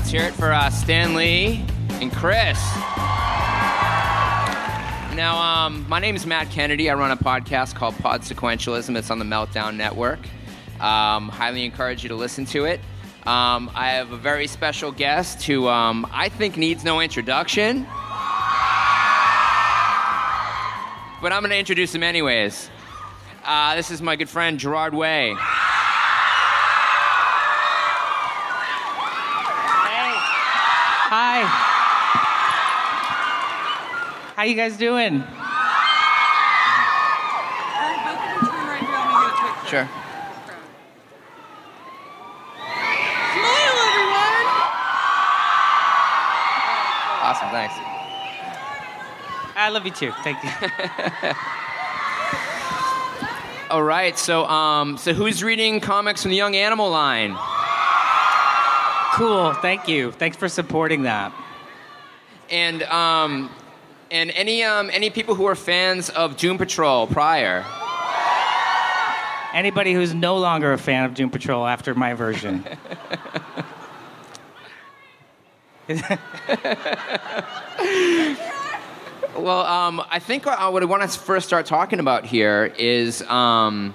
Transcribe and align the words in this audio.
let's 0.00 0.12
hear 0.12 0.22
it 0.22 0.32
for 0.32 0.50
uh, 0.50 0.70
Stan 0.70 1.14
Lee 1.14 1.62
and 2.00 2.10
Chris. 2.10 2.58
Now, 5.14 5.36
um, 5.38 5.86
my 5.90 5.98
name 6.00 6.16
is 6.16 6.24
Matt 6.24 6.48
Kennedy. 6.50 6.88
I 6.88 6.94
run 6.94 7.10
a 7.10 7.18
podcast 7.18 7.74
called 7.74 7.94
Pod 7.98 8.22
Sequentialism. 8.22 8.96
It's 8.96 9.10
on 9.10 9.18
the 9.18 9.26
Meltdown 9.26 9.76
Network. 9.76 10.20
Um, 10.80 11.28
highly 11.28 11.66
encourage 11.66 12.02
you 12.02 12.08
to 12.08 12.14
listen 12.14 12.46
to 12.46 12.64
it. 12.64 12.80
Um, 13.26 13.70
I 13.74 13.90
have 13.90 14.10
a 14.12 14.16
very 14.16 14.46
special 14.46 14.90
guest 14.90 15.42
who 15.42 15.68
um, 15.68 16.06
I 16.10 16.30
think 16.30 16.56
needs 16.56 16.82
no 16.82 17.00
introduction. 17.00 17.82
But 21.20 21.34
I'm 21.34 21.42
going 21.42 21.50
to 21.50 21.58
introduce 21.58 21.94
him 21.94 22.02
anyways. 22.02 22.70
Uh, 23.44 23.76
this 23.76 23.90
is 23.90 24.00
my 24.00 24.16
good 24.16 24.30
friend 24.30 24.58
Gerard 24.58 24.94
Way. 24.94 25.36
Hi. 31.12 31.42
How 34.36 34.44
you 34.44 34.54
guys 34.54 34.76
doing? 34.76 35.24
Sure. 39.66 39.88
Smile, 43.32 43.74
everyone! 43.88 44.46
Awesome, 47.26 47.50
thanks. 47.50 47.74
I 49.56 49.68
love 49.72 49.84
you 49.84 49.90
too. 49.90 50.12
Thank 50.22 50.44
you. 50.44 50.50
All 53.72 53.82
right, 53.82 54.16
so 54.16 54.46
um, 54.46 54.96
so 54.96 55.12
who's 55.12 55.42
reading 55.42 55.80
comics 55.80 56.22
from 56.22 56.30
the 56.30 56.36
Young 56.36 56.54
Animal 56.54 56.88
line? 56.88 57.36
Cool. 59.14 59.52
Thank 59.54 59.88
you. 59.88 60.12
Thanks 60.12 60.36
for 60.36 60.48
supporting 60.48 61.02
that. 61.02 61.32
And 62.50 62.82
um, 62.84 63.50
and 64.10 64.30
any 64.32 64.64
um, 64.64 64.90
any 64.92 65.10
people 65.10 65.34
who 65.34 65.46
are 65.46 65.54
fans 65.54 66.10
of 66.10 66.36
Doom 66.36 66.58
Patrol 66.58 67.06
prior? 67.06 67.64
Anybody 69.52 69.92
who's 69.92 70.14
no 70.14 70.36
longer 70.36 70.72
a 70.72 70.78
fan 70.78 71.04
of 71.04 71.14
Doom 71.14 71.30
Patrol 71.30 71.66
after 71.66 71.94
my 71.94 72.14
version. 72.14 72.64
Well, 79.36 79.64
um, 79.64 80.02
I 80.10 80.18
think 80.18 80.44
what 80.44 80.58
I 80.58 80.68
want 80.68 81.02
to 81.02 81.18
first 81.18 81.46
start 81.46 81.64
talking 81.64 81.98
about 81.98 82.26
here 82.26 82.74
is, 82.76 83.22
um, 83.22 83.94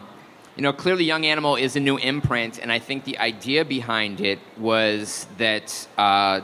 you 0.56 0.61
know, 0.61 0.72
clearly 0.72 1.03
Young 1.03 1.25
Animal 1.25 1.58
is 1.58 1.75
a 1.75 1.80
new 1.81 1.98
imprint, 1.98 2.59
and 2.59 2.72
I 2.72 2.80
think 2.80 3.03
the 3.03 3.17
idea 3.17 3.66
behind 3.66 4.22
it 4.22 4.39
was 4.58 5.28
that 5.38 5.88
uh, 5.97 6.39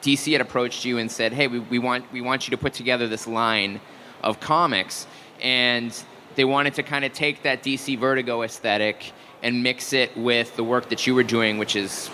DC 0.00 0.30
had 0.30 0.40
approached 0.40 0.84
you 0.84 0.98
and 0.98 1.10
said, 1.10 1.32
"Hey, 1.32 1.48
we, 1.48 1.58
we 1.58 1.78
want 1.80 2.10
we 2.12 2.20
want 2.20 2.46
you 2.46 2.52
to 2.52 2.56
put 2.56 2.72
together 2.72 3.08
this 3.08 3.26
line 3.26 3.80
of 4.22 4.38
comics," 4.38 5.08
and 5.42 5.92
they 6.36 6.44
wanted 6.44 6.74
to 6.74 6.84
kind 6.84 7.04
of 7.04 7.12
take 7.12 7.42
that 7.42 7.64
DC 7.64 7.98
Vertigo 7.98 8.42
aesthetic 8.42 9.12
and 9.42 9.62
mix 9.62 9.92
it 9.92 10.16
with 10.16 10.54
the 10.54 10.62
work 10.62 10.88
that 10.90 11.04
you 11.06 11.14
were 11.14 11.24
doing, 11.24 11.58
which 11.58 11.74
is, 11.74 12.10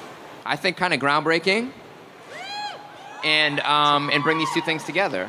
I 0.46 0.56
think, 0.56 0.78
kind 0.78 0.94
of 0.94 1.00
groundbreaking, 1.00 1.72
and 3.22 3.60
um, 3.60 4.08
and 4.08 4.22
bring 4.22 4.38
these 4.38 4.52
two 4.54 4.62
things 4.62 4.82
together. 4.82 5.28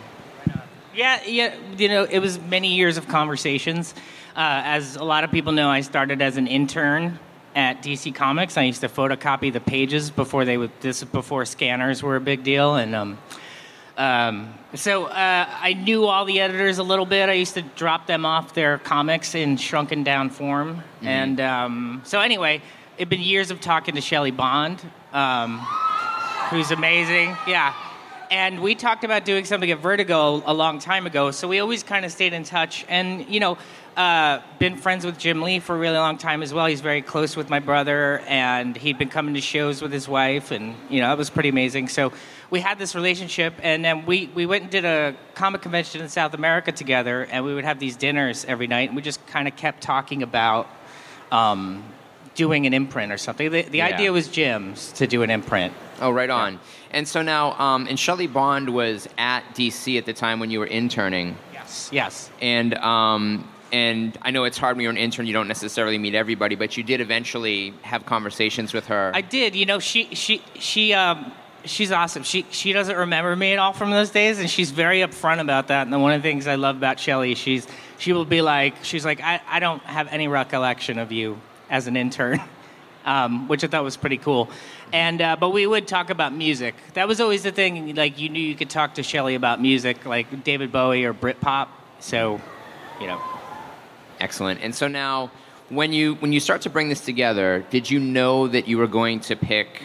Yeah, 1.00 1.24
yeah. 1.26 1.56
You 1.78 1.88
know, 1.88 2.04
it 2.04 2.20
was 2.20 2.38
many 2.42 2.76
years 2.76 2.98
of 2.98 3.08
conversations. 3.08 3.94
Uh, 4.36 4.62
as 4.66 4.98
a 4.98 5.04
lot 5.06 5.24
of 5.24 5.32
people 5.32 5.54
know, 5.54 5.70
I 5.70 5.80
started 5.80 6.22
as 6.22 6.36
an 6.36 6.46
intern 6.46 7.18
at 7.56 7.82
DC 7.82 8.14
Comics. 8.14 8.58
I 8.58 8.64
used 8.64 8.82
to 8.82 8.90
photocopy 8.90 9.54
the 9.54 9.62
pages 9.62 10.12
before 10.12 10.44
they 10.44 10.58
would. 10.58 10.72
This 10.82 11.02
before 11.06 11.46
scanners 11.46 12.04
were 12.04 12.18
a 12.18 12.20
big 12.20 12.44
deal, 12.44 12.76
and 12.76 12.94
um, 12.96 13.18
um, 13.96 14.54
so 14.76 15.06
uh, 15.06 15.48
I 15.50 15.72
knew 15.72 16.04
all 16.04 16.26
the 16.26 16.42
editors 16.42 16.80
a 16.80 16.84
little 16.84 17.06
bit. 17.06 17.30
I 17.30 17.34
used 17.34 17.54
to 17.54 17.62
drop 17.62 18.06
them 18.06 18.26
off 18.26 18.54
their 18.54 18.78
comics 18.80 19.36
in 19.36 19.56
shrunken 19.56 20.04
down 20.04 20.30
form, 20.30 20.84
and 21.02 21.40
um, 21.40 22.02
so 22.04 22.20
anyway, 22.20 22.62
it'd 22.98 23.08
been 23.08 23.22
years 23.22 23.52
of 23.52 23.62
talking 23.62 23.96
to 23.96 24.02
Shelly 24.02 24.32
Bond, 24.32 24.82
um, 25.14 25.60
who's 26.50 26.72
amazing. 26.72 27.38
Yeah 27.48 27.74
and 28.32 28.62
we 28.62 28.76
talked 28.76 29.04
about 29.04 29.26
doing 29.26 29.46
something 29.46 29.72
at 29.72 29.80
Vertigo 29.80 30.44
a 30.46 30.54
long 30.54 30.80
time 30.80 31.06
ago. 31.06 31.32
So 31.32 31.48
we 31.48 31.60
always 31.60 31.84
kind 31.84 32.06
of 32.06 32.12
stayed 32.12 32.34
in 32.34 32.44
touch, 32.44 32.86
and 32.88 33.28
you 33.30 33.40
know, 33.40 33.58
uh, 33.98 34.40
been 34.60 34.78
friends 34.78 35.06
with 35.06 35.18
Jim 35.18 35.42
Lee 35.42 35.60
for 35.60 35.76
a 35.76 35.80
really 35.80 35.98
long 35.98 36.18
time 36.18 36.42
as 36.42 36.54
well. 36.54 36.66
He's 36.68 36.82
very 36.82 37.02
close 37.02 37.36
with 37.36 37.50
my 37.50 37.60
brother, 37.60 38.20
and 38.28 38.78
he'd 38.78 38.98
been 38.98 39.10
coming 39.10 39.34
to 39.34 39.42
shows 39.42 39.82
with 39.82 39.92
his 39.92 40.08
wife, 40.08 40.52
and 40.52 40.76
you 40.90 41.02
know, 41.02 41.12
it 41.12 41.18
was 41.18 41.30
pretty 41.30 41.50
amazing. 41.50 41.88
So 41.88 42.14
we 42.50 42.60
had 42.60 42.78
this 42.80 42.96
relationship, 42.96 43.54
and 43.62 43.84
then 43.84 44.06
we 44.06 44.30
we 44.36 44.46
went 44.46 44.64
and 44.64 44.72
did 44.72 44.86
a 44.86 45.16
comic 45.34 45.62
convention 45.62 46.02
in 46.02 46.10
South 46.10 46.34
America 46.34 46.72
together, 46.72 47.24
and 47.32 47.44
we 47.44 47.54
would 47.54 47.66
have 47.66 47.80
these 47.80 47.96
dinners 47.96 48.46
every 48.46 48.68
night, 48.68 48.90
and 48.90 48.96
we 48.96 49.02
just 49.02 49.26
kind 49.28 49.48
of 49.48 49.56
kept 49.56 49.82
talking 49.82 50.24
about. 50.24 50.68
Um, 51.32 51.84
doing 52.36 52.66
an 52.66 52.74
imprint 52.74 53.12
or 53.12 53.18
something. 53.18 53.52
The, 53.52 53.64
the 53.64 53.80
Yeah. 53.80 53.88
idea 53.88 54.14
was 54.14 54.30
Jim's 54.30 54.94
to 54.94 55.08
do 55.08 55.24
an 55.24 55.30
imprint. 55.30 55.74
Oh, 56.00 56.10
right 56.10 56.30
on. 56.30 56.58
And 56.92 57.08
so 57.08 57.22
now, 57.22 57.54
um, 57.60 57.88
and 57.88 58.00
Shelly 58.00 58.28
Bond 58.28 58.74
was 58.74 59.08
at 59.18 59.42
DC 59.56 59.98
at 59.98 60.06
the 60.06 60.14
time 60.14 60.40
when 60.40 60.50
you 60.50 60.60
were 60.60 60.66
interning, 60.66 61.38
Yes. 61.54 61.90
Yes. 61.92 62.30
and 62.42 62.74
um, 62.76 63.48
and 63.72 64.18
I 64.24 64.32
know 64.32 64.46
it's 64.46 64.58
hard 64.58 64.76
when 64.78 64.84
you're 64.84 64.92
an 64.92 64.98
intern; 64.98 65.28
you 65.28 65.34
don't 65.34 65.48
necessarily 65.48 65.98
meet 66.00 66.16
everybody, 66.16 66.56
but 66.56 66.76
you 66.78 66.84
did 66.84 67.02
eventually 67.02 67.74
have 67.84 68.06
conversations 68.06 68.74
with 68.74 68.88
her. 68.88 69.12
I 69.14 69.22
did. 69.22 69.56
You 69.56 69.68
know, 69.68 69.78
she 69.80 70.16
she 70.16 70.42
she 70.56 70.94
um 70.94 71.32
she's 71.66 71.92
awesome. 71.92 72.24
She 72.24 72.48
she 72.50 72.74
doesn't 72.74 72.96
remember 72.96 73.36
me 73.36 73.54
at 73.54 73.60
all 73.60 73.74
from 73.74 73.92
those 73.92 74.10
days, 74.10 74.40
and 74.40 74.50
she's 74.50 74.72
very 74.72 75.02
upfront 75.02 75.40
about 75.42 75.68
that. 75.68 75.86
And 75.86 76.02
one 76.02 76.14
of 76.14 76.24
the 76.24 76.28
things 76.28 76.48
I 76.48 76.56
love 76.56 76.78
about 76.78 77.00
Shelly, 77.00 77.36
she's 77.36 77.68
she 78.00 78.14
will 78.14 78.26
be 78.26 78.42
like, 78.42 78.84
she's 78.84 79.06
like, 79.06 79.22
I, 79.22 79.40
I 79.48 79.60
don't 79.60 79.84
have 79.84 80.08
any 80.08 80.28
recollection 80.28 80.98
of 80.98 81.12
you 81.12 81.40
as 81.70 81.86
an 81.86 81.96
intern. 81.96 82.42
Um, 83.06 83.48
which 83.48 83.64
I 83.64 83.68
thought 83.68 83.86
was 83.86 83.96
pretty 83.96 84.18
cool, 84.18 84.50
and 84.92 85.22
uh, 85.22 85.38
but 85.40 85.52
we 85.52 85.66
would 85.66 85.88
talk 85.88 86.10
about 86.10 86.34
music. 86.34 86.76
That 86.96 87.08
was 87.08 87.22
always 87.22 87.44
the 87.44 87.52
thing. 87.52 87.96
Like 87.96 88.20
you 88.20 88.28
knew 88.28 88.42
you 88.42 88.56
could 88.56 88.70
talk 88.70 88.96
to 88.96 89.04
Shelly 89.04 89.36
about 89.36 89.62
music, 89.62 90.06
like 90.06 90.44
David 90.44 90.72
Bowie 90.72 91.06
or 91.06 91.14
Britpop. 91.14 91.70
So, 92.02 92.42
you 93.00 93.08
know, 93.08 93.22
Excellent. 94.20 94.62
And 94.62 94.76
so 94.76 94.88
now, 94.88 95.32
when 95.70 95.94
you 95.94 96.16
when 96.16 96.34
you 96.34 96.40
start 96.40 96.62
to 96.64 96.70
bring 96.70 96.90
this 96.90 97.02
together, 97.02 97.66
did 97.70 97.90
you 97.90 98.00
know 98.00 98.48
that 98.48 98.68
you 98.68 98.78
were 98.78 98.88
going 98.88 99.22
to 99.22 99.36
pick 99.36 99.84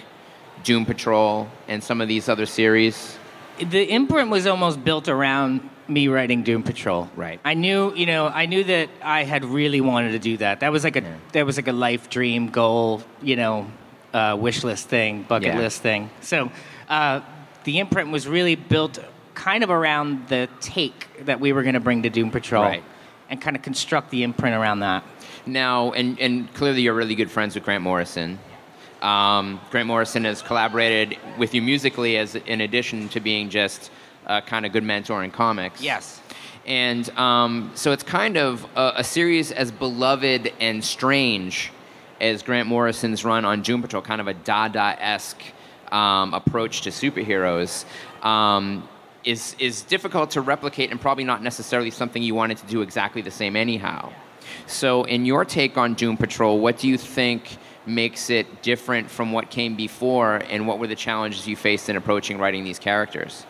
Doom 0.64 0.84
Patrol 0.84 1.48
and 1.68 1.82
some 1.82 2.00
of 2.00 2.08
these 2.08 2.28
other 2.28 2.46
series? 2.46 3.18
the 3.58 3.88
imprint 3.88 4.30
was 4.30 4.48
almost 4.48 4.84
built 4.84 5.08
around 5.08 5.70
me 5.88 6.08
writing 6.08 6.42
Doom 6.42 6.62
Patrol. 6.62 7.10
Right. 7.16 7.40
I 7.44 7.54
knew, 7.54 7.94
you 7.94 8.06
know, 8.06 8.26
I 8.28 8.46
knew 8.46 8.64
that 8.64 8.88
I 9.02 9.24
had 9.24 9.44
really 9.44 9.80
wanted 9.80 10.12
to 10.12 10.18
do 10.18 10.36
that. 10.38 10.60
That 10.60 10.72
was 10.72 10.84
like 10.84 10.96
a 10.96 11.04
that 11.32 11.44
was 11.44 11.56
like 11.56 11.68
a 11.68 11.72
life 11.72 12.08
dream 12.10 12.48
goal, 12.48 13.02
you 13.22 13.36
know, 13.36 13.66
uh, 14.12 14.36
wish 14.40 14.64
list 14.64 14.88
thing, 14.88 15.22
bucket 15.24 15.48
Yeah. 15.48 15.58
list 15.58 15.82
thing. 15.82 16.10
So 16.20 16.50
uh, 16.88 17.20
the 17.64 17.78
imprint 17.78 18.10
was 18.10 18.26
really 18.26 18.54
built 18.54 18.98
kind 19.34 19.64
of 19.64 19.70
around 19.70 20.28
the 20.28 20.48
take 20.60 21.24
that 21.26 21.40
we 21.40 21.52
were 21.52 21.62
going 21.62 21.74
to 21.74 21.80
bring 21.80 22.02
to 22.04 22.10
Doom 22.10 22.30
Patrol, 22.30 22.62
Right. 22.62 22.84
and 23.28 23.40
kind 23.40 23.56
of 23.56 23.62
construct 23.62 24.10
the 24.10 24.22
imprint 24.22 24.54
around 24.54 24.80
that. 24.80 25.02
Now, 25.46 25.92
and, 25.92 26.18
and 26.20 26.52
clearly 26.54 26.82
you're 26.82 26.94
really 26.94 27.14
good 27.16 27.30
friends 27.30 27.54
with 27.54 27.64
Grant 27.64 27.82
Morrison. 27.82 28.38
Um, 29.02 29.60
Grant 29.70 29.86
Morrison 29.88 30.24
has 30.24 30.40
collaborated 30.40 31.18
with 31.36 31.52
you 31.52 31.60
musically 31.60 32.16
as 32.16 32.36
in 32.36 32.62
addition 32.62 33.08
to 33.10 33.20
being 33.20 33.50
just 33.50 33.90
a 34.26 34.42
kind 34.42 34.66
of 34.66 34.72
good 34.72 34.84
mentor 34.84 35.22
in 35.24 35.30
comics. 35.30 35.80
Yes. 35.82 36.20
And 36.66 37.08
um, 37.18 37.70
so 37.74 37.92
it's 37.92 38.02
kind 38.02 38.36
of 38.36 38.66
a, 38.76 38.94
a 38.96 39.04
series 39.04 39.52
as 39.52 39.70
beloved 39.70 40.52
and 40.60 40.82
strange 40.82 41.70
as 42.20 42.42
Grant 42.42 42.68
Morrison's 42.68 43.24
run 43.24 43.44
on 43.44 43.62
Doom 43.62 43.82
Patrol, 43.82 44.02
kind 44.02 44.20
of 44.20 44.28
a 44.28 44.34
Dada 44.34 44.96
esque 44.98 45.42
um, 45.92 46.32
approach 46.32 46.82
to 46.82 46.90
superheroes. 46.90 47.84
Um, 48.24 48.88
is, 49.24 49.56
is 49.58 49.82
difficult 49.82 50.32
to 50.32 50.42
replicate 50.42 50.90
and 50.90 51.00
probably 51.00 51.24
not 51.24 51.42
necessarily 51.42 51.90
something 51.90 52.22
you 52.22 52.34
wanted 52.34 52.58
to 52.58 52.66
do 52.66 52.82
exactly 52.82 53.22
the 53.22 53.30
same 53.30 53.56
anyhow. 53.56 54.12
So, 54.66 55.04
in 55.04 55.24
your 55.24 55.46
take 55.46 55.78
on 55.78 55.94
Doom 55.94 56.18
Patrol, 56.18 56.58
what 56.58 56.78
do 56.78 56.88
you 56.88 56.98
think 56.98 57.56
makes 57.86 58.28
it 58.28 58.62
different 58.62 59.10
from 59.10 59.32
what 59.32 59.50
came 59.50 59.76
before, 59.76 60.36
and 60.50 60.66
what 60.66 60.78
were 60.78 60.86
the 60.86 60.94
challenges 60.94 61.46
you 61.46 61.56
faced 61.56 61.88
in 61.88 61.96
approaching 61.96 62.38
writing 62.38 62.64
these 62.64 62.78
characters? 62.78 63.46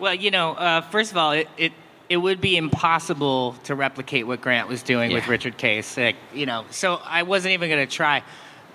Well, 0.00 0.14
you 0.14 0.30
know, 0.30 0.52
uh, 0.52 0.80
first 0.80 1.10
of 1.12 1.16
all, 1.18 1.32
it, 1.32 1.48
it 1.56 1.72
it 2.08 2.16
would 2.16 2.40
be 2.40 2.56
impossible 2.56 3.54
to 3.64 3.74
replicate 3.76 4.26
what 4.26 4.40
Grant 4.40 4.66
was 4.66 4.82
doing 4.82 5.12
with 5.12 5.28
Richard 5.28 5.56
Case. 5.56 5.96
Like, 5.96 6.16
you 6.34 6.44
know, 6.44 6.64
so 6.70 7.00
I 7.04 7.22
wasn't 7.22 7.52
even 7.52 7.70
going 7.70 7.86
to 7.86 7.94
try. 7.94 8.24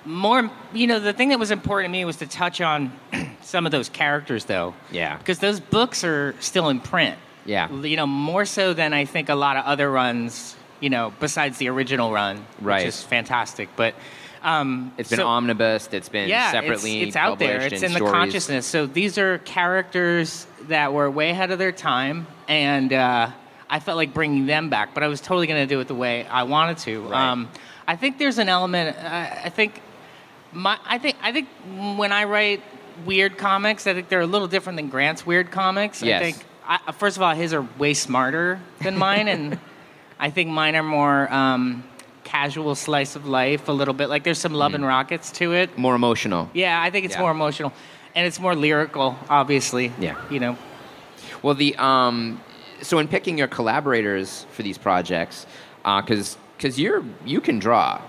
More, 0.05 0.49
you 0.71 0.87
know, 0.87 0.99
the 1.01 1.11
thing 1.11 1.29
that 1.29 1.39
was 1.39 1.51
important 1.51 1.91
to 1.91 1.91
me 1.91 2.05
was 2.05 2.15
to 2.17 2.27
touch 2.27 2.61
on 2.61 2.93
some 3.41 3.65
of 3.65 3.73
those 3.73 3.89
characters, 3.89 4.45
though. 4.45 4.73
Yeah. 4.89 5.17
Because 5.17 5.39
those 5.39 5.59
books 5.59 6.05
are 6.05 6.33
still 6.39 6.69
in 6.69 6.79
print. 6.79 7.17
Yeah. 7.43 7.69
You 7.73 7.97
know, 7.97 8.07
more 8.07 8.45
so 8.45 8.73
than 8.73 8.93
I 8.93 9.03
think 9.03 9.27
a 9.27 9.35
lot 9.35 9.57
of 9.57 9.65
other 9.65 9.91
runs. 9.91 10.55
You 10.79 10.89
know, 10.89 11.11
besides 11.19 11.57
the 11.57 11.67
original 11.69 12.11
run, 12.13 12.45
Right. 12.61 12.85
which 12.85 12.89
is 12.89 13.03
fantastic. 13.03 13.69
But 13.75 13.95
Um, 14.45 14.93
It's 14.99 15.09
been 15.09 15.17
so- 15.17 15.27
omnibused. 15.27 15.93
It's 15.95 16.07
been 16.07 16.29
yeah, 16.29 16.51
separately 16.51 17.01
it's, 17.01 17.07
it's 17.09 17.15
out 17.15 17.39
there. 17.39 17.61
It's 17.61 17.81
in 17.81 17.91
in 17.91 17.93
the 17.93 18.11
consciousness. 18.11 18.67
So 18.67 18.85
these 18.85 19.17
are 19.17 19.39
characters 19.39 20.45
that 20.67 20.93
were 20.93 21.09
way 21.09 21.31
ahead 21.31 21.49
of 21.49 21.57
their 21.57 21.71
time, 21.71 22.27
and 22.47 22.93
uh, 22.93 23.31
I 23.67 23.79
felt 23.79 23.97
like 23.97 24.13
bringing 24.13 24.45
them 24.45 24.69
back. 24.69 24.93
But 24.93 25.01
I 25.01 25.07
was 25.07 25.19
totally 25.19 25.47
going 25.47 25.67
to 25.67 25.73
do 25.73 25.79
it 25.79 25.87
the 25.87 25.95
way 25.95 26.27
I 26.27 26.43
wanted 26.43 26.77
to. 26.79 27.01
Right. 27.07 27.31
Um, 27.31 27.49
I 27.87 27.95
think 27.95 28.19
there's 28.19 28.37
an 28.37 28.47
element. 28.47 28.95
I 28.97 29.45
I 29.45 29.49
think 29.49 29.81
my. 30.53 30.77
I 30.85 30.99
think. 30.99 31.17
I 31.23 31.31
think 31.31 31.49
when 31.97 32.11
I 32.11 32.25
write 32.25 32.61
weird 33.03 33.39
comics, 33.39 33.87
I 33.87 33.95
think 33.95 34.09
they're 34.09 34.21
a 34.21 34.27
little 34.27 34.47
different 34.47 34.77
than 34.77 34.89
Grant's 34.89 35.25
weird 35.25 35.49
comics. 35.49 36.03
Yes. 36.03 36.21
I 36.21 36.23
think. 36.31 36.45
I, 36.67 36.91
first 36.91 37.17
of 37.17 37.23
all, 37.23 37.33
his 37.33 37.51
are 37.53 37.67
way 37.79 37.95
smarter 37.95 38.59
than 38.81 38.95
mine, 38.95 39.27
and 39.27 39.59
I 40.19 40.29
think 40.29 40.51
mine 40.51 40.75
are 40.75 40.83
more. 40.83 41.33
Um, 41.33 41.83
casual 42.25 42.75
slice 42.75 43.15
of 43.15 43.25
life 43.25 43.69
a 43.69 43.71
little 43.71 43.93
bit 43.93 44.09
like 44.09 44.23
there's 44.25 44.39
some 44.39 44.53
love 44.53 44.73
and 44.73 44.85
rockets 44.85 45.31
to 45.31 45.53
it 45.53 45.77
More 45.77 45.95
emotional. 45.95 46.49
yeah, 46.53 46.81
I 46.81 46.89
think 46.89 47.05
it's 47.05 47.13
Yeah. 47.15 47.21
more 47.21 47.31
emotional, 47.31 47.71
and 48.15 48.27
it's 48.27 48.39
more 48.39 48.55
lyrical, 48.55 49.15
obviously. 49.29 49.93
Yeah. 49.99 50.15
you 50.29 50.39
know. 50.41 50.57
Well, 51.41 51.53
the 51.55 51.75
um, 51.77 52.41
so 52.81 52.99
in 52.99 53.07
picking 53.07 53.37
your 53.37 53.47
collaborators 53.47 54.45
for 54.51 54.63
these 54.63 54.77
projects, 54.77 55.45
uh, 55.85 56.01
because 56.01 56.37
because 56.57 56.77
you're 56.79 57.03
you 57.25 57.39
can 57.39 57.59
draw. 57.59 58.01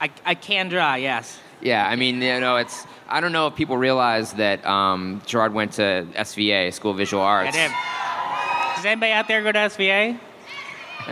I, 0.00 0.10
I 0.24 0.34
can 0.34 0.68
draw, 0.68 0.94
yes. 0.94 1.38
Yeah, 1.60 1.86
I 1.86 1.94
mean, 1.94 2.20
you 2.22 2.40
know, 2.40 2.56
it's 2.56 2.86
I 3.08 3.20
don't 3.20 3.32
know 3.32 3.46
if 3.46 3.54
people 3.54 3.76
realize 3.76 4.32
that 4.34 4.64
um, 4.66 5.20
Gerard 5.26 5.52
went 5.54 5.72
to 5.74 6.06
SVA, 6.16 6.72
School 6.72 6.90
of 6.92 6.96
Visual 6.96 7.22
I 7.22 7.26
Arts. 7.44 7.56
did. 7.56 7.70
Does 8.76 8.84
anybody 8.86 9.12
out 9.12 9.28
there 9.28 9.42
go 9.42 9.52
to 9.52 9.58
SVA? 9.58 10.18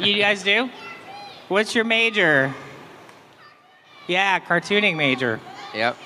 You 0.01 0.17
guys 0.19 0.43
do? 0.43 0.69
What's 1.51 1.75
your 1.75 1.83
major? 1.83 2.55
Yeah, 4.07 4.39
cartooning 4.39 4.95
major. 4.95 5.41
Yep. 5.75 5.97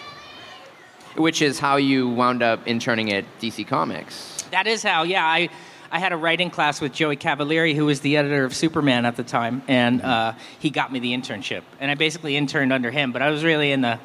Which 1.17 1.43
is 1.43 1.59
how 1.59 1.77
you 1.77 2.09
wound 2.09 2.43
up 2.43 2.67
interning 2.67 3.13
at 3.13 3.27
DC 3.43 3.67
Comics. 3.69 4.43
That 4.53 4.67
is 4.67 4.83
how, 4.83 5.03
yeah. 5.03 5.23
I, 5.23 5.51
I 5.93 5.99
had 5.99 6.15
a 6.15 6.17
writing 6.17 6.49
class 6.49 6.81
with 6.81 6.95
Joey 6.95 7.17
Cavalieri, 7.17 7.75
who 7.75 7.85
was 7.85 8.01
the 8.01 8.17
editor 8.17 8.47
of 8.47 8.57
Superman 8.57 9.05
at 9.05 9.17
the 9.17 9.23
time, 9.23 9.61
and 9.69 10.01
uh, 10.01 10.33
he 10.61 10.71
got 10.71 10.91
me 10.91 10.99
the 10.99 11.13
internship. 11.13 11.61
And 11.79 11.91
I 11.91 11.95
basically 11.95 12.39
interned 12.39 12.73
under 12.73 12.91
him, 12.91 13.13
but 13.13 13.21
I 13.21 13.29
was 13.29 13.45
really 13.45 13.71
in 13.71 13.83
the 13.83 13.99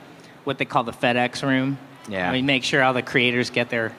what 0.43 0.57
they 0.57 0.65
call 0.65 0.83
the 0.83 0.91
FedEx 0.91 1.41
room. 1.41 1.77
Yeah. 2.09 2.29
I 2.29 2.33
mean, 2.33 2.47
make 2.47 2.65
sure 2.65 2.83
all 2.83 2.93
the 2.93 3.01
creators 3.01 3.49
get 3.49 3.69
their 3.69 3.93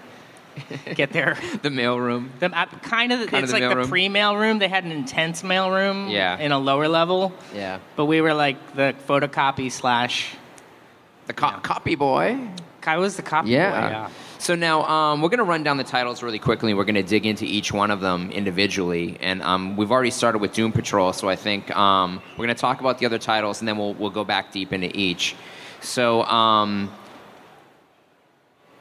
get 0.94 1.12
their 1.12 1.37
The 1.62 1.69
mailroom. 1.69 2.29
The, 2.38 2.47
uh, 2.47 2.67
kind 2.82 3.12
of, 3.12 3.29
Kind 3.29 3.44
of 3.44 3.50
it's 3.50 3.52
the 3.52 3.61
like 3.61 3.76
the 3.76 3.88
pre-mail 3.88 4.37
room. 4.37 4.58
They 4.58 4.69
had 4.69 4.85
an 4.85 4.93
intense 4.93 5.43
mail 5.43 5.70
room 5.70 6.08
Yeah. 6.08 6.38
in 6.38 6.52
a 6.52 6.58
lower 6.58 6.88
level, 6.88 7.32
Yeah. 7.55 7.79
but 7.97 8.06
we 8.06 8.20
were 8.20 8.35
like 8.35 8.75
the 8.75 8.94
photocopy 9.08 9.70
slash. 9.70 10.35
The 11.26 11.32
co- 11.35 11.58
copy 11.62 11.94
boy. 11.94 12.38
I 12.87 12.97
was 12.97 13.17
the 13.17 13.23
copy 13.23 13.50
Yeah. 13.50 13.70
boy. 13.70 13.87
Yeah. 13.88 14.08
So 14.38 14.55
now 14.55 14.85
um, 14.85 15.20
we're 15.20 15.29
going 15.29 15.38
to 15.38 15.44
run 15.44 15.62
down 15.62 15.76
the 15.76 15.85
titles 15.85 16.23
really 16.23 16.38
quickly. 16.38 16.73
We're 16.73 16.85
going 16.85 16.94
to 16.94 17.02
dig 17.02 17.26
into 17.26 17.44
each 17.44 17.73
one 17.73 17.91
of 17.91 18.00
them 18.00 18.31
individually, 18.31 19.19
and 19.20 19.43
um, 19.43 19.76
we've 19.76 19.93
already 19.93 20.11
started 20.11 20.38
with 20.38 20.55
Doom 20.55 20.73
Patrol. 20.73 21.12
So 21.12 21.29
I 21.29 21.37
think 21.37 21.70
um, 21.76 22.23
we're 22.32 22.47
going 22.47 22.56
to 22.56 22.61
talk 22.61 22.81
about 22.81 22.99
the 22.99 23.05
other 23.06 23.19
titles, 23.19 23.61
and 23.61 23.69
then 23.69 23.76
we'll 23.76 23.93
we'll 23.94 24.08
go 24.11 24.25
back 24.25 24.50
deep 24.50 24.73
into 24.73 24.91
each. 24.97 25.37
So, 25.82 26.23
um, 26.25 26.91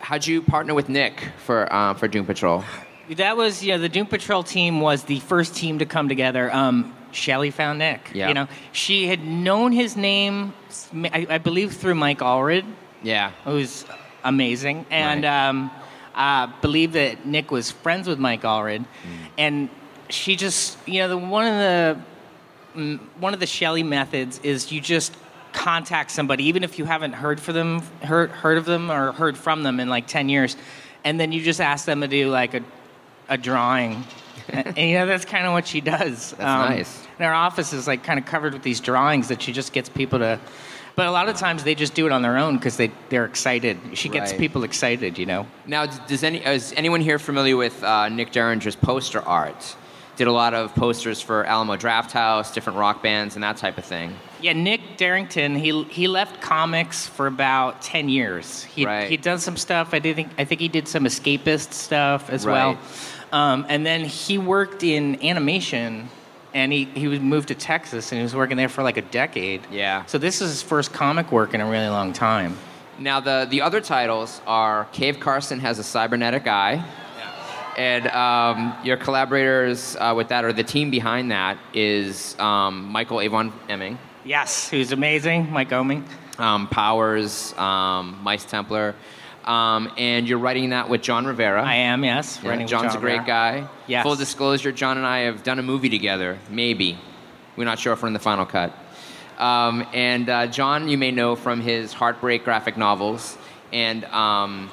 how'd 0.10 0.26
you 0.26 0.42
partner 0.42 0.74
with 0.74 0.90
Nick 0.90 1.22
for 1.46 1.72
uh, 1.72 1.94
for 1.94 2.08
Doom 2.08 2.26
Patrol? 2.26 2.64
That 3.12 3.38
was, 3.38 3.64
yeah. 3.64 3.78
the 3.78 3.90
Doom 3.90 4.08
Patrol 4.08 4.42
team 4.44 4.82
was 4.82 5.04
the 5.04 5.20
first 5.20 5.56
team 5.56 5.80
to 5.80 5.86
come 5.86 6.10
together. 6.10 6.52
Um, 6.54 6.96
Shelly 7.12 7.52
found 7.52 7.78
Nick. 7.80 8.12
Yeah. 8.14 8.28
You 8.28 8.34
know, 8.34 8.48
she 8.72 9.08
had 9.08 9.24
known 9.24 9.72
his 9.72 9.96
name, 9.96 10.54
I, 10.94 11.26
I 11.30 11.38
believe, 11.38 11.74
through 11.74 11.96
Mike 11.96 12.20
Allred, 12.20 12.66
Yeah. 13.04 13.32
who's 13.46 13.86
amazing, 14.24 14.86
and 14.90 15.24
Right. 15.24 15.48
um, 15.50 15.72
uh, 16.16 16.48
believed 16.62 16.94
that 16.94 17.26
Nick 17.26 17.52
was 17.52 17.70
friends 17.72 18.08
with 18.08 18.18
Mike 18.20 18.42
Allred, 18.44 18.80
Mm. 18.82 18.86
and 19.38 19.70
she 20.10 20.36
just, 20.36 20.78
you 20.88 21.00
know, 21.02 21.10
the, 21.10 21.18
one 21.18 21.46
of 21.46 21.54
the 21.54 21.98
mm, 22.76 23.00
one 23.20 23.34
of 23.36 23.40
the 23.40 23.48
Shelly 23.48 23.84
methods 23.84 24.40
is 24.44 24.72
you 24.72 24.82
just 24.82 25.16
contact 25.54 26.12
somebody, 26.12 26.46
even 26.46 26.64
if 26.64 26.78
you 26.80 26.86
haven't 26.86 27.14
heard 27.14 27.40
for 27.40 27.54
them, 27.54 27.82
heard 28.04 28.32
heard 28.32 28.58
of 28.58 28.66
them 28.66 28.92
or 28.92 29.12
heard 29.12 29.38
from 29.38 29.64
them 29.64 29.80
in 29.80 29.90
like 29.90 30.08
ten 30.08 30.30
years, 30.30 30.56
and 31.04 31.20
then 31.20 31.32
you 31.32 31.42
just 31.44 31.62
ask 31.62 31.86
them 31.86 32.02
to 32.02 32.08
do 32.08 32.30
like 32.30 32.54
a 32.54 32.62
a 33.30 33.38
drawing. 33.38 34.04
and, 34.50 34.78
you 34.78 34.96
know 34.96 35.06
that's 35.06 35.26
kind 35.26 35.46
of 35.46 35.54
what 35.54 35.68
she 35.68 35.82
does. 35.82 36.34
Um, 36.34 36.40
nice. 36.70 37.06
And 37.20 37.26
our 37.26 37.34
office 37.34 37.74
is 37.74 37.88
like 37.88 38.04
kind 38.04 38.18
of 38.20 38.26
covered 38.26 38.54
with 38.54 38.64
these 38.64 38.80
drawings 38.80 39.28
that 39.28 39.42
she 39.42 39.52
just 39.52 39.74
gets 39.74 39.90
people 39.90 40.20
to. 40.20 40.40
But 40.96 41.06
a 41.08 41.12
lot 41.12 41.30
of 41.30 41.38
times 41.38 41.64
they 41.64 41.76
just 41.76 41.94
do 41.94 42.06
it 42.08 42.12
on 42.12 42.22
their 42.22 42.38
own 42.38 42.58
because 42.58 42.76
they 42.78 42.92
they're 43.10 43.26
excited. 43.26 43.78
She 43.94 44.10
gets 44.10 44.32
Right. 44.32 44.40
people 44.40 44.64
excited, 44.64 45.18
you 45.18 45.26
know. 45.26 45.48
Now, 45.66 45.86
does 45.86 46.24
any 46.24 46.44
is 46.46 46.74
anyone 46.76 47.02
here 47.02 47.20
familiar 47.20 47.56
with 47.56 47.82
uh, 47.84 48.10
Nick 48.10 48.32
Derington's 48.32 48.76
poster 48.76 49.22
art? 49.22 49.76
Did 50.20 50.28
a 50.28 50.34
lot 50.34 50.54
of 50.54 50.76
posters 50.76 51.22
for 51.22 51.46
Alamo 51.46 51.78
Draft 51.78 52.12
House, 52.12 52.52
different 52.52 52.78
rock 52.78 53.02
bands, 53.02 53.36
and 53.36 53.44
that 53.46 53.56
type 53.56 53.78
of 53.78 53.86
thing. 53.86 54.14
Yeah, 54.42 54.52
Nick 54.52 54.82
Derington. 54.98 55.58
He 55.58 55.84
he 55.84 56.10
left 56.10 56.42
comics 56.42 57.08
for 57.08 57.26
about 57.26 57.82
ten 57.82 58.10
years. 58.10 58.64
He 58.66 58.86
Right. 58.86 59.10
he'd 59.10 59.22
done 59.22 59.40
some 59.40 59.56
stuff. 59.56 59.94
I 59.94 60.00
did 60.00 60.18
think 60.18 60.28
I 60.38 60.44
think 60.44 60.60
he 60.60 60.68
did 60.68 60.90
some 60.90 61.06
escapist 61.06 61.72
stuff 61.72 62.30
as 62.30 62.46
Right. 62.46 62.52
well. 62.54 62.78
Um, 63.32 63.66
and 63.70 63.86
then 63.86 64.04
he 64.04 64.38
worked 64.38 64.84
in 64.84 65.24
animation, 65.24 66.10
and 66.54 66.74
he 66.74 66.84
he 66.96 67.08
was 67.08 67.22
moved 67.22 67.48
to 67.48 67.56
Texas, 67.56 68.12
and 68.12 68.20
he 68.20 68.24
was 68.24 68.36
working 68.36 68.58
there 68.58 68.68
for 68.68 68.84
like 68.84 68.98
a 68.98 69.02
decade. 69.04 69.62
Yeah. 69.72 70.04
So 70.08 70.18
this 70.18 70.42
is 70.42 70.50
his 70.50 70.62
first 70.62 70.92
comic 70.92 71.32
work 71.32 71.54
in 71.54 71.62
a 71.62 71.66
really 71.66 71.88
long 71.88 72.12
time. 72.12 72.58
Now, 72.98 73.22
the 73.22 73.48
the 73.50 73.62
other 73.62 73.80
titles 73.80 74.42
are 74.46 74.86
Cave 74.92 75.22
Carson 75.22 75.62
has 75.62 75.80
a 75.80 75.84
cybernetic 75.84 76.46
eye, 76.46 76.84
and 77.80 78.08
um, 78.08 78.76
your 78.84 78.98
collaborators 78.98 79.96
uh, 79.96 80.14
with 80.16 80.28
that, 80.28 80.44
or 80.44 80.52
the 80.52 80.64
team 80.64 80.92
behind 80.92 81.32
that, 81.32 81.58
is 81.74 82.38
um, 82.38 82.84
Michael 82.92 83.22
Avon 83.22 83.54
Oeming, 83.70 83.98
Yes, 84.26 84.70
who's 84.70 84.92
amazing, 84.92 85.50
Mike 85.50 85.70
Oeming. 85.70 86.04
um, 86.40 86.68
Powers, 86.68 87.58
um, 87.58 88.20
Mice 88.22 88.44
Templar, 88.44 88.96
um, 89.46 89.90
and 89.98 90.28
you're 90.28 90.40
writing 90.40 90.72
that 90.72 90.90
with 90.90 91.02
Jon 91.02 91.26
Rivera. 91.26 91.64
I 91.64 91.76
am. 91.76 92.04
Yes, 92.04 92.38
Yeah, 92.44 92.58
Jon's 92.66 92.70
Jon 92.70 92.86
a 92.98 93.00
great 93.00 93.20
Rivera. 93.20 93.26
guy. 93.26 93.68
Yes. 93.88 94.04
Full 94.04 94.18
disclosure, 94.18 94.74
Jon 94.74 94.98
and 94.98 95.08
I 95.08 95.20
have 95.20 95.44
done 95.44 95.58
a 95.58 95.64
movie 95.64 95.90
together. 95.90 96.38
Maybe. 96.50 96.98
We're 97.56 97.64
not 97.64 97.80
sure 97.80 97.94
if 97.94 98.02
we're 98.02 98.08
in 98.10 98.14
the 98.14 98.20
final 98.20 98.46
cut. 98.46 98.74
Um, 99.38 99.88
and 99.94 100.28
uh, 100.30 100.48
Jon, 100.48 100.90
you 100.90 100.98
may 100.98 101.12
know 101.12 101.38
from 101.38 101.62
his 101.62 101.94
Heartbreak 101.94 102.44
graphic 102.44 102.76
novels. 102.76 103.38
And, 103.72 104.04
um, 104.06 104.70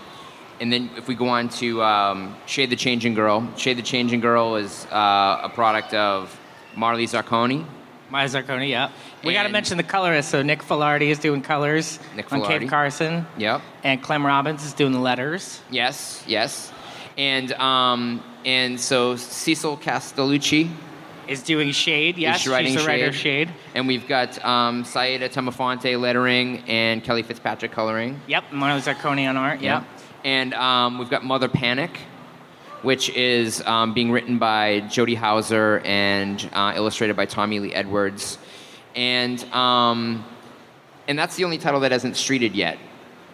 and 0.61 0.73
then 0.73 0.91
if 0.97 1.09
we 1.09 1.15
go 1.15 1.29
on 1.29 1.49
to 1.51 1.83
um, 1.83 2.35
Shade 2.47 2.71
the 2.71 2.77
Changing 2.77 3.15
Girl, 3.15 3.49
Shade 3.57 3.79
the 3.79 3.83
Changing 3.83 4.21
Girl 4.21 4.57
is 4.57 4.87
uh, 4.87 5.41
a 5.45 5.51
product 5.53 5.95
of 5.95 6.39
Marley 6.75 7.07
Zarcone. 7.07 7.67
Maya 8.09 8.29
Zarcone, 8.29 8.69
yeah. 8.69 8.91
We 9.25 9.33
got 9.33 9.43
to 9.43 9.49
mention 9.49 9.77
the 9.77 9.83
colorist. 9.83 10.31
So 10.31 10.43
Nick 10.43 10.63
Filardi 10.63 11.09
is 11.09 11.19
doing 11.19 11.43
colors 11.43 11.99
Nick 12.15 12.33
on. 12.33 12.43
Cave 12.45 12.69
Carson, 12.71 13.27
Yep. 13.37 13.61
and 13.83 14.01
Clem 14.01 14.25
Robins 14.25 14.65
is 14.65 14.73
doing 14.75 14.93
the 14.93 15.01
letters. 15.01 15.61
Yes, 15.71 16.23
yes. 16.27 16.73
And, 17.19 17.53
um, 17.55 18.23
and 18.45 18.79
so 18.79 19.17
Cecil 19.17 19.79
Castellucci 19.79 20.71
Is 21.27 21.43
doing 21.43 21.73
Shade, 21.73 22.17
yes. 22.19 22.43
She's 22.43 22.53
writing 22.53 22.75
she's 22.75 22.83
the 22.83 22.87
writer 22.87 23.11
Shade. 23.13 23.49
Shade. 23.49 23.55
And 23.75 23.89
we've 23.89 24.07
got 24.07 24.43
um, 24.45 24.85
Saida 24.85 25.29
Temofonte 25.29 25.99
lettering 26.01 26.63
and 26.69 27.03
Kelly 27.03 27.25
Fitzpatrick 27.25 27.73
coloring. 27.73 28.21
Yep, 28.29 28.53
Marley 28.53 28.81
Zarcone 28.83 29.29
on 29.29 29.37
art. 29.37 29.61
Yep. 29.61 29.83
And 30.27 30.55
um, 30.55 30.99
we've 30.99 31.09
got 31.09 31.25
Mother 31.25 31.49
Panic, 31.49 32.01
which 32.83 33.11
is 33.11 33.63
um, 33.63 33.95
being 33.95 34.11
written 34.11 34.39
by 34.39 34.81
Jody 34.81 35.15
Houser 35.15 35.81
and 35.85 36.51
uh, 36.53 36.73
illustrated 36.75 37.15
by 37.15 37.27
Tommy 37.27 37.61
Lee 37.61 37.73
Edwards. 37.73 38.37
And, 38.97 39.41
um, 39.55 40.25
and 41.07 41.17
that's 41.17 41.37
the 41.37 41.45
only 41.45 41.59
title 41.59 41.79
that 41.79 41.93
hasn't 41.93 42.15
streeted 42.15 42.57
yet. 42.57 42.77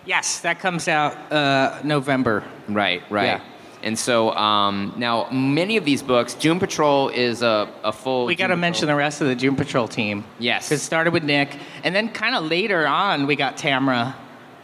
Yes, 0.05 0.41
that 0.41 0.61
comes 0.61 0.87
out 0.87 1.33
uh, 1.33 1.81
November. 1.83 2.45
Right, 2.69 3.03
right. 3.11 3.25
Yeah. 3.25 3.41
And 3.83 3.99
so 3.99 4.31
um, 4.33 4.93
now 4.99 5.31
many 5.31 5.79
of 5.79 5.87
these 5.87 6.03
books, 6.03 6.35
Doom 6.35 6.61
Patrol 6.61 7.09
is 7.09 7.41
a, 7.41 7.73
a 7.83 7.93
full. 7.93 8.27
We 8.27 8.35
got 8.35 8.49
to 8.49 8.57
mention 8.57 8.87
the 8.87 8.95
rest 8.95 9.23
of 9.23 9.29
the 9.29 9.35
Doom 9.35 9.57
Patrol 9.57 9.89
team. 9.89 10.25
Yes. 10.39 10.71
It 10.71 10.81
started 10.81 11.15
with 11.15 11.25
Nick, 11.25 11.57
and 11.85 11.95
then 11.95 12.11
kind 12.11 12.35
of 12.35 12.45
later 12.45 12.87
on, 12.87 13.27
we 13.27 13.35
got 13.35 13.57
Tamra, 13.57 14.15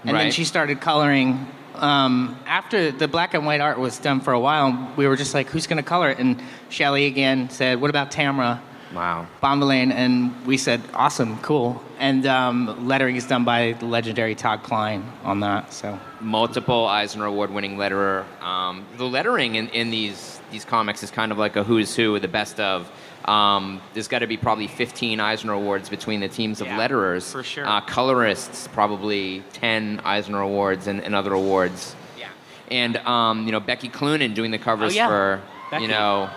and 0.04 0.14
then 0.14 0.30
she 0.30 0.44
started 0.44 0.82
coloring. 0.82 1.47
Um, 1.78 2.38
after 2.47 2.90
the 2.90 3.08
black 3.08 3.35
and 3.35 3.47
white 3.47 3.61
art 3.61 3.78
was 3.78 3.99
done 3.99 4.20
for 4.20 4.32
a 4.32 4.40
while, 4.40 4.92
we 4.97 5.06
were 5.06 5.16
just 5.16 5.35
like, 5.35 5.49
who's 5.49 5.66
going 5.66 5.76
to 5.76 5.82
color 5.82 6.11
it? 6.11 6.18
And 6.18 6.42
Shelly 6.68 7.06
again 7.06 7.50
said, 7.50 7.80
what 7.80 7.90
about 7.90 8.11
Tamra? 8.11 8.61
Wow. 8.94 9.26
Bonvillain, 9.42 9.92
and 9.92 10.47
we 10.47 10.56
said, 10.56 10.80
awesome, 10.94 11.38
cool. 11.40 11.82
And 11.99 12.26
um, 12.26 12.88
lettering 12.88 13.16
is 13.16 13.26
done 13.26 13.44
by 13.44 13.73
the 13.73 13.85
legendary 13.87 14.35
Todd 14.35 14.62
Klein 14.62 15.04
on 15.25 15.40
that. 15.40 15.73
So 15.73 15.99
multiple 16.20 16.87
Eisner 16.87 17.26
Award 17.26 17.50
winning 17.50 17.76
letterer. 17.76 18.25
Um, 18.40 18.87
the 18.97 19.04
lettering 19.04 19.56
in, 19.56 19.68
in 19.68 19.90
these 19.90 20.40
these 20.50 20.64
comics 20.64 21.02
is 21.02 21.11
kind 21.11 21.32
of 21.32 21.37
like 21.37 21.56
a 21.56 21.62
who's 21.62 21.94
who, 21.94 22.18
the 22.18 22.28
best 22.28 22.58
of 22.58 22.90
Um, 23.28 23.82
there's 23.92 24.08
got 24.08 24.20
to 24.20 24.26
be 24.26 24.37
probably 24.38 24.66
15 24.68 25.20
Eisner 25.20 25.52
Awards 25.52 25.88
between 25.90 26.20
the 26.20 26.28
teams 26.28 26.61
of 26.62 26.66
Yeah, 26.66 26.78
letterers. 26.78 27.30
for 27.30 27.42
sure. 27.42 27.66
Uh, 27.66 27.80
colorists, 27.82 28.68
probably 28.68 29.42
10 29.52 30.00
Eisner 30.04 30.40
Awards 30.40 30.87
and, 30.87 31.02
and 31.04 31.14
other 31.14 31.35
awards. 31.35 31.94
Yeah. 32.18 32.28
And 32.70 32.97
um, 32.99 33.44
you 33.47 33.52
know 33.52 33.61
Becky 33.61 33.88
Cloonan 33.90 34.35
doing 34.35 34.50
the 34.50 34.58
covers 34.58 34.92
Oh, 34.92 34.97
yeah. 34.97 35.08
for 35.08 35.42
Becky. 35.70 35.82
you 35.85 35.88
know 35.90 36.30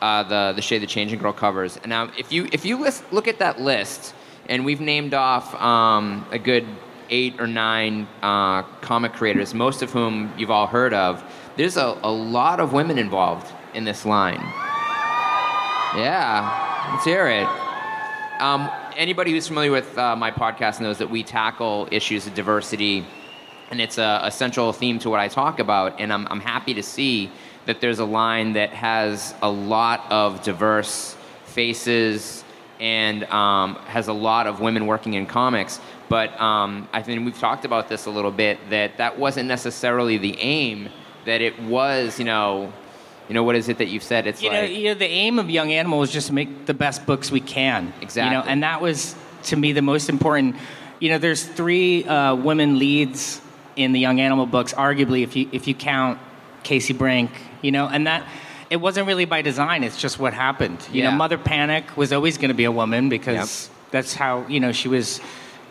uh, 0.00 0.22
the 0.22 0.52
the 0.56 0.62
Shade 0.62 0.80
the 0.82 0.86
Changing 0.86 1.18
Girl 1.18 1.32
covers. 1.34 1.76
And 1.76 1.90
now 1.90 2.10
if 2.16 2.32
you 2.32 2.48
if 2.50 2.64
you 2.64 2.78
list, 2.80 3.04
look 3.12 3.28
at 3.28 3.38
that 3.40 3.60
list, 3.60 4.14
and 4.48 4.64
we've 4.64 4.80
named 4.80 5.12
off 5.14 5.54
um, 5.60 6.26
a 6.30 6.38
good 6.38 6.64
eight 7.10 7.38
or 7.40 7.46
nine 7.46 8.08
uh, 8.22 8.62
comic 8.80 9.12
creators, 9.12 9.52
most 9.52 9.82
of 9.82 9.90
whom 9.92 10.32
you've 10.38 10.50
all 10.50 10.66
heard 10.66 10.94
of. 10.94 11.22
There's 11.58 11.76
a, 11.76 11.98
a 12.02 12.10
lot 12.10 12.58
of 12.58 12.72
women 12.72 12.96
involved 12.98 13.52
in 13.74 13.84
this 13.84 14.06
line. 14.06 14.42
Yeah, 15.94 16.88
let's 16.90 17.04
hear 17.04 17.28
it. 17.28 17.46
Um, 18.40 18.70
anybody 18.96 19.30
who's 19.30 19.46
familiar 19.46 19.70
with 19.70 19.98
uh, 19.98 20.16
my 20.16 20.30
podcast 20.30 20.80
knows 20.80 20.96
that 20.96 21.10
we 21.10 21.22
tackle 21.22 21.86
issues 21.90 22.26
of 22.26 22.32
diversity, 22.32 23.04
and 23.70 23.78
it's 23.78 23.98
a, 23.98 24.20
a 24.22 24.30
central 24.30 24.72
theme 24.72 24.98
to 25.00 25.10
what 25.10 25.20
I 25.20 25.28
talk 25.28 25.58
about. 25.58 26.00
And 26.00 26.10
I'm, 26.10 26.26
I'm 26.28 26.40
happy 26.40 26.72
to 26.72 26.82
see 26.82 27.30
that 27.66 27.82
there's 27.82 27.98
a 27.98 28.06
line 28.06 28.54
that 28.54 28.70
has 28.70 29.34
a 29.42 29.50
lot 29.50 30.10
of 30.10 30.42
diverse 30.42 31.14
faces 31.44 32.42
and 32.80 33.24
um, 33.24 33.74
has 33.84 34.08
a 34.08 34.14
lot 34.14 34.46
of 34.46 34.60
women 34.60 34.86
working 34.86 35.12
in 35.12 35.26
comics. 35.26 35.78
But 36.08 36.40
um, 36.40 36.88
I 36.94 37.02
think 37.02 37.22
we've 37.22 37.38
talked 37.38 37.66
about 37.66 37.90
this 37.90 38.06
a 38.06 38.10
little 38.10 38.32
bit 38.32 38.58
that 38.70 38.96
that 38.96 39.18
wasn't 39.18 39.46
necessarily 39.46 40.16
the 40.16 40.40
aim. 40.40 40.88
That 41.26 41.42
it 41.42 41.60
was, 41.60 42.18
you 42.18 42.24
know, 42.24 42.72
you 43.28 43.34
know 43.34 43.42
what 43.44 43.56
is 43.56 43.68
it 43.68 43.78
that 43.78 43.86
you've 43.86 44.02
said? 44.02 44.26
It's 44.26 44.42
You 44.42 44.50
know, 44.50 44.60
like 44.62 44.70
you 44.72 44.84
know, 44.84 44.94
the 44.94 45.06
aim 45.06 45.38
of 45.38 45.48
Young 45.50 45.72
Animal 45.72 46.02
is 46.02 46.10
just 46.10 46.28
to 46.28 46.32
make 46.32 46.66
the 46.66 46.74
best 46.74 47.06
books 47.06 47.30
we 47.30 47.40
can. 47.40 47.92
Exactly. 48.00 48.36
You 48.36 48.42
know, 48.42 48.48
and 48.48 48.62
that 48.62 48.80
was 48.80 49.14
to 49.44 49.56
me 49.56 49.72
the 49.72 49.82
most 49.82 50.08
important. 50.08 50.56
You 51.00 51.10
know, 51.10 51.18
there's 51.18 51.44
three 51.44 52.04
uh, 52.04 52.34
women 52.34 52.78
leads 52.78 53.40
in 53.76 53.92
the 53.92 54.00
Young 54.00 54.20
Animal 54.20 54.46
books, 54.46 54.72
arguably, 54.74 55.22
if 55.22 55.34
you 55.36 55.48
if 55.52 55.66
you 55.66 55.74
count 55.74 56.18
Casey 56.62 56.92
Brink. 56.92 57.30
You 57.62 57.70
know, 57.70 57.86
and 57.88 58.06
that 58.08 58.26
it 58.70 58.76
wasn't 58.76 59.06
really 59.06 59.24
by 59.24 59.42
design. 59.42 59.84
It's 59.84 59.96
just 60.00 60.18
what 60.18 60.34
happened. 60.34 60.78
You 60.92 61.02
Yeah. 61.02 61.10
know, 61.10 61.16
Mother 61.16 61.38
Panic 61.38 61.96
was 61.96 62.12
always 62.12 62.38
going 62.38 62.48
to 62.48 62.54
be 62.54 62.64
a 62.64 62.72
woman 62.72 63.08
because 63.08 63.70
that's 63.90 64.14
how 64.14 64.46
you 64.48 64.58
know 64.60 64.72
she 64.72 64.88
was 64.88 65.20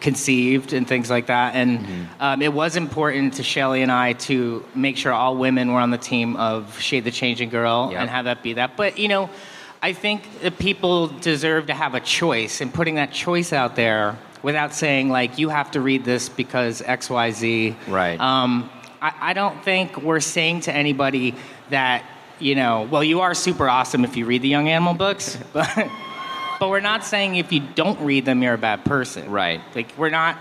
conceived 0.01 0.74
and 0.74 0.88
things 0.88 1.10
like 1.10 1.27
that. 1.27 1.55
And 1.55 1.79
Mm-hmm. 1.79 2.03
um, 2.20 2.41
it 2.41 2.51
was 2.53 2.75
important 2.75 3.36
to 3.36 3.43
Shelly 3.43 3.81
and 3.84 3.91
I 3.91 4.13
to 4.13 4.65
make 4.75 4.98
sure 4.98 5.13
all 5.13 5.38
women 5.38 5.72
were 5.72 5.79
on 5.79 5.91
the 5.91 5.98
team 5.98 6.36
of 6.36 6.79
Shade 6.81 7.03
the 7.05 7.12
Changing 7.12 7.50
Girl 7.50 7.89
Yep. 7.91 8.01
and 8.01 8.10
have 8.10 8.25
that 8.25 8.43
be 8.43 8.53
that. 8.53 8.75
But 8.75 8.98
you 9.00 9.08
know, 9.08 9.29
I 9.81 9.93
think 9.93 10.41
that 10.41 10.60
people 10.60 11.08
deserve 11.08 11.67
to 11.67 11.74
have 11.74 11.96
a 11.96 12.00
choice, 12.00 12.62
and 12.62 12.74
putting 12.74 12.96
that 12.96 13.12
choice 13.12 13.53
out 13.53 13.75
there 13.75 14.17
without 14.43 14.74
saying 14.74 15.10
like 15.10 15.38
you 15.39 15.50
have 15.50 15.72
to 15.72 15.81
read 15.81 16.03
this 16.03 16.29
because 16.29 16.81
X 16.81 17.10
Y 17.10 17.31
Z. 17.31 17.75
Right. 17.88 18.20
Um, 18.20 18.70
I, 19.01 19.13
I 19.29 19.34
don't 19.34 19.63
think 19.63 19.98
we're 20.01 20.20
saying 20.20 20.62
to 20.62 20.74
anybody 20.74 21.34
that 21.70 22.03
you 22.39 22.55
know, 22.55 22.88
well, 22.89 23.03
you 23.03 23.22
are 23.22 23.36
super 23.36 23.70
awesome 23.70 24.03
if 24.03 24.17
you 24.17 24.25
read 24.25 24.41
the 24.41 24.48
Young 24.48 24.67
Animal 24.67 24.96
books, 24.96 25.38
but 25.53 25.89
but 26.61 26.69
we're 26.69 26.79
not 26.79 27.03
saying 27.03 27.37
if 27.37 27.51
you 27.51 27.59
don't 27.59 27.99
read 28.01 28.23
them 28.23 28.43
you're 28.43 28.53
a 28.53 28.57
bad 28.57 28.85
person. 28.85 29.31
Right. 29.31 29.59
Like 29.73 29.97
we're 29.97 30.11
not. 30.11 30.37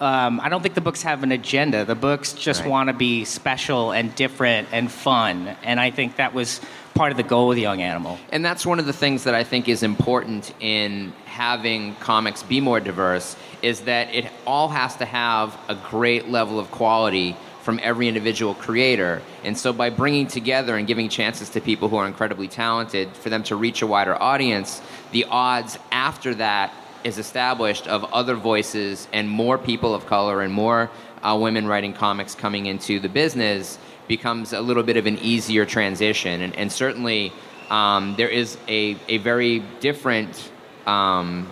Um, 0.00 0.40
I 0.40 0.48
don't 0.48 0.62
think 0.62 0.74
the 0.76 0.80
books 0.80 1.02
have 1.02 1.24
an 1.24 1.32
agenda. 1.32 1.84
The 1.84 1.96
books 1.96 2.34
just 2.34 2.60
Right. 2.60 2.70
want 2.70 2.88
to 2.88 2.92
be 2.92 3.24
special 3.24 3.90
and 3.90 4.14
different 4.14 4.68
and 4.70 4.92
fun, 4.92 5.56
and 5.64 5.80
I 5.80 5.90
think 5.90 6.16
that 6.16 6.34
was 6.34 6.60
part 6.94 7.10
of 7.10 7.16
the 7.16 7.24
goal 7.24 7.48
with 7.48 7.58
Young 7.58 7.82
Animal. 7.82 8.18
And 8.30 8.44
that's 8.44 8.64
one 8.64 8.78
of 8.78 8.86
the 8.86 8.92
things 8.92 9.24
that 9.24 9.34
I 9.34 9.42
think 9.42 9.68
is 9.68 9.82
important 9.82 10.52
in 10.60 11.12
having 11.24 11.96
comics 11.96 12.42
be 12.44 12.60
more 12.60 12.78
diverse 12.78 13.34
is 13.60 13.80
that 13.82 14.14
it 14.14 14.26
all 14.46 14.68
has 14.68 14.94
to 14.96 15.04
have 15.04 15.58
a 15.68 15.74
great 15.74 16.28
level 16.28 16.60
of 16.60 16.70
quality 16.70 17.34
from 17.66 17.80
every 17.82 18.06
individual 18.06 18.54
creator. 18.54 19.20
And 19.42 19.58
so 19.58 19.72
by 19.72 19.90
bringing 19.90 20.28
together 20.28 20.76
and 20.76 20.86
giving 20.86 21.08
chances 21.08 21.50
to 21.50 21.60
people 21.60 21.88
who 21.88 21.96
are 21.96 22.06
incredibly 22.06 22.46
talented 22.46 23.08
for 23.16 23.28
them 23.28 23.42
to 23.42 23.56
reach 23.56 23.82
a 23.82 23.88
wider 23.88 24.14
audience, 24.22 24.80
the 25.10 25.24
odds 25.24 25.76
after 25.90 26.32
that 26.36 26.72
is 27.02 27.18
established 27.18 27.88
of 27.88 28.04
other 28.14 28.36
voices 28.36 29.08
and 29.12 29.28
more 29.28 29.58
people 29.58 29.96
of 29.96 30.06
color 30.06 30.42
and 30.42 30.52
more 30.52 30.92
uh, 31.24 31.36
women 31.36 31.66
writing 31.66 31.92
comics 31.92 32.36
coming 32.36 32.66
into 32.66 33.00
the 33.00 33.08
business 33.08 33.78
becomes 34.06 34.52
a 34.52 34.60
little 34.60 34.84
bit 34.84 34.96
of 34.96 35.06
an 35.06 35.18
easier 35.18 35.66
transition. 35.66 36.42
And, 36.42 36.54
and 36.54 36.70
certainly, 36.70 37.32
um, 37.68 38.14
there 38.16 38.28
is 38.28 38.56
a, 38.68 38.96
a 39.08 39.18
very 39.18 39.58
different 39.80 40.52
um, 40.86 41.50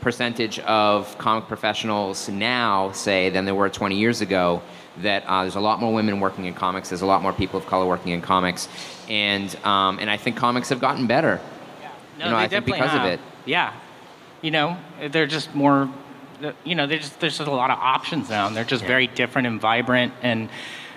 percentage 0.00 0.60
of 0.60 1.18
comic 1.18 1.48
professionals 1.48 2.28
now, 2.28 2.92
say, 2.92 3.30
than 3.30 3.44
there 3.44 3.56
were 3.56 3.68
20 3.68 3.96
years 3.96 4.20
ago. 4.20 4.62
That 4.98 5.24
uh, 5.26 5.42
there's 5.42 5.54
a 5.54 5.60
lot 5.60 5.80
more 5.80 5.92
women 5.92 6.20
working 6.20 6.44
in 6.44 6.52
comics. 6.54 6.90
There's 6.90 7.00
a 7.02 7.06
lot 7.06 7.22
more 7.22 7.32
people 7.32 7.58
of 7.58 7.66
color 7.66 7.86
working 7.86 8.12
in 8.12 8.20
comics, 8.20 8.68
and 9.08 9.54
um, 9.64 9.98
and 9.98 10.10
I 10.10 10.18
think 10.18 10.36
comics 10.36 10.68
have 10.68 10.80
gotten 10.80 11.06
better. 11.06 11.40
No, 12.18 12.26
You 12.26 12.30
know, 12.32 12.36
they 12.36 12.42
I 12.44 12.48
think 12.48 12.50
definitely 12.66 12.72
because 12.80 12.94
of 12.94 13.00
have. 13.02 13.10
it. 13.12 13.20
Yeah, 13.46 13.72
you 14.42 14.50
know, 14.50 14.76
they're 15.10 15.26
just 15.26 15.54
more. 15.54 15.88
You 16.64 16.74
know, 16.74 16.86
there's 16.86 17.02
just, 17.02 17.20
there's 17.20 17.38
just 17.38 17.48
a 17.48 17.52
lot 17.52 17.70
of 17.70 17.78
options 17.78 18.28
now, 18.28 18.46
and 18.48 18.54
they're 18.56 18.64
just 18.64 18.82
Yeah. 18.82 18.88
very 18.88 19.06
different 19.06 19.46
and 19.46 19.60
vibrant, 19.60 20.12
and 20.22 20.50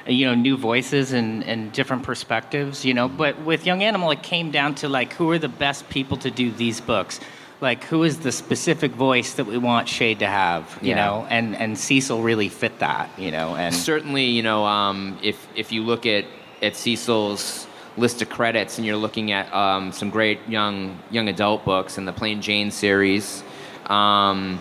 you 0.07 0.25
know, 0.27 0.35
new 0.35 0.57
voices 0.57 1.13
and, 1.13 1.43
and 1.45 1.71
different 1.71 2.03
perspectives. 2.03 2.83
You 2.83 2.93
know, 2.93 3.07
but 3.07 3.39
with 3.43 3.65
Young 3.65 3.81
Animal, 3.81 4.11
it 4.11 4.23
came 4.23 4.51
down 4.51 4.75
to 4.75 4.89
like 4.89 5.13
who 5.13 5.29
are 5.31 5.39
the 5.39 5.47
best 5.47 5.87
people 5.87 6.17
to 6.17 6.29
do 6.29 6.51
these 6.51 6.81
books. 6.81 7.19
Like 7.61 7.85
who 7.85 8.03
is 8.03 8.19
the 8.19 8.31
specific 8.31 8.91
voice 8.91 9.35
that 9.35 9.45
we 9.45 9.57
want 9.57 9.87
Shade 9.87 10.19
to 10.19 10.27
have, 10.27 10.77
you 10.81 10.89
Yeah. 10.89 10.95
know, 10.95 11.27
and 11.29 11.55
and 11.55 11.77
Cecil 11.77 12.21
really 12.21 12.49
fit 12.49 12.79
that, 12.79 13.09
you 13.17 13.31
know, 13.31 13.55
and 13.55 13.73
certainly, 13.73 14.25
you 14.25 14.43
know, 14.43 14.65
um, 14.65 15.17
if 15.23 15.47
if 15.55 15.71
you 15.71 15.81
look 15.83 16.05
at 16.05 16.25
at 16.61 16.75
Cecil's 16.75 17.65
list 17.97 18.21
of 18.21 18.29
credits 18.29 18.77
and 18.77 18.85
you're 18.85 18.97
looking 18.97 19.31
at 19.31 19.53
um, 19.53 19.93
some 19.93 20.09
great 20.09 20.39
young 20.49 20.99
young 21.11 21.29
adult 21.29 21.63
books 21.63 21.97
and 21.97 22.05
the 22.05 22.11
Plain 22.13 22.41
Jane 22.41 22.71
series, 22.71 23.41
um, 23.87 24.59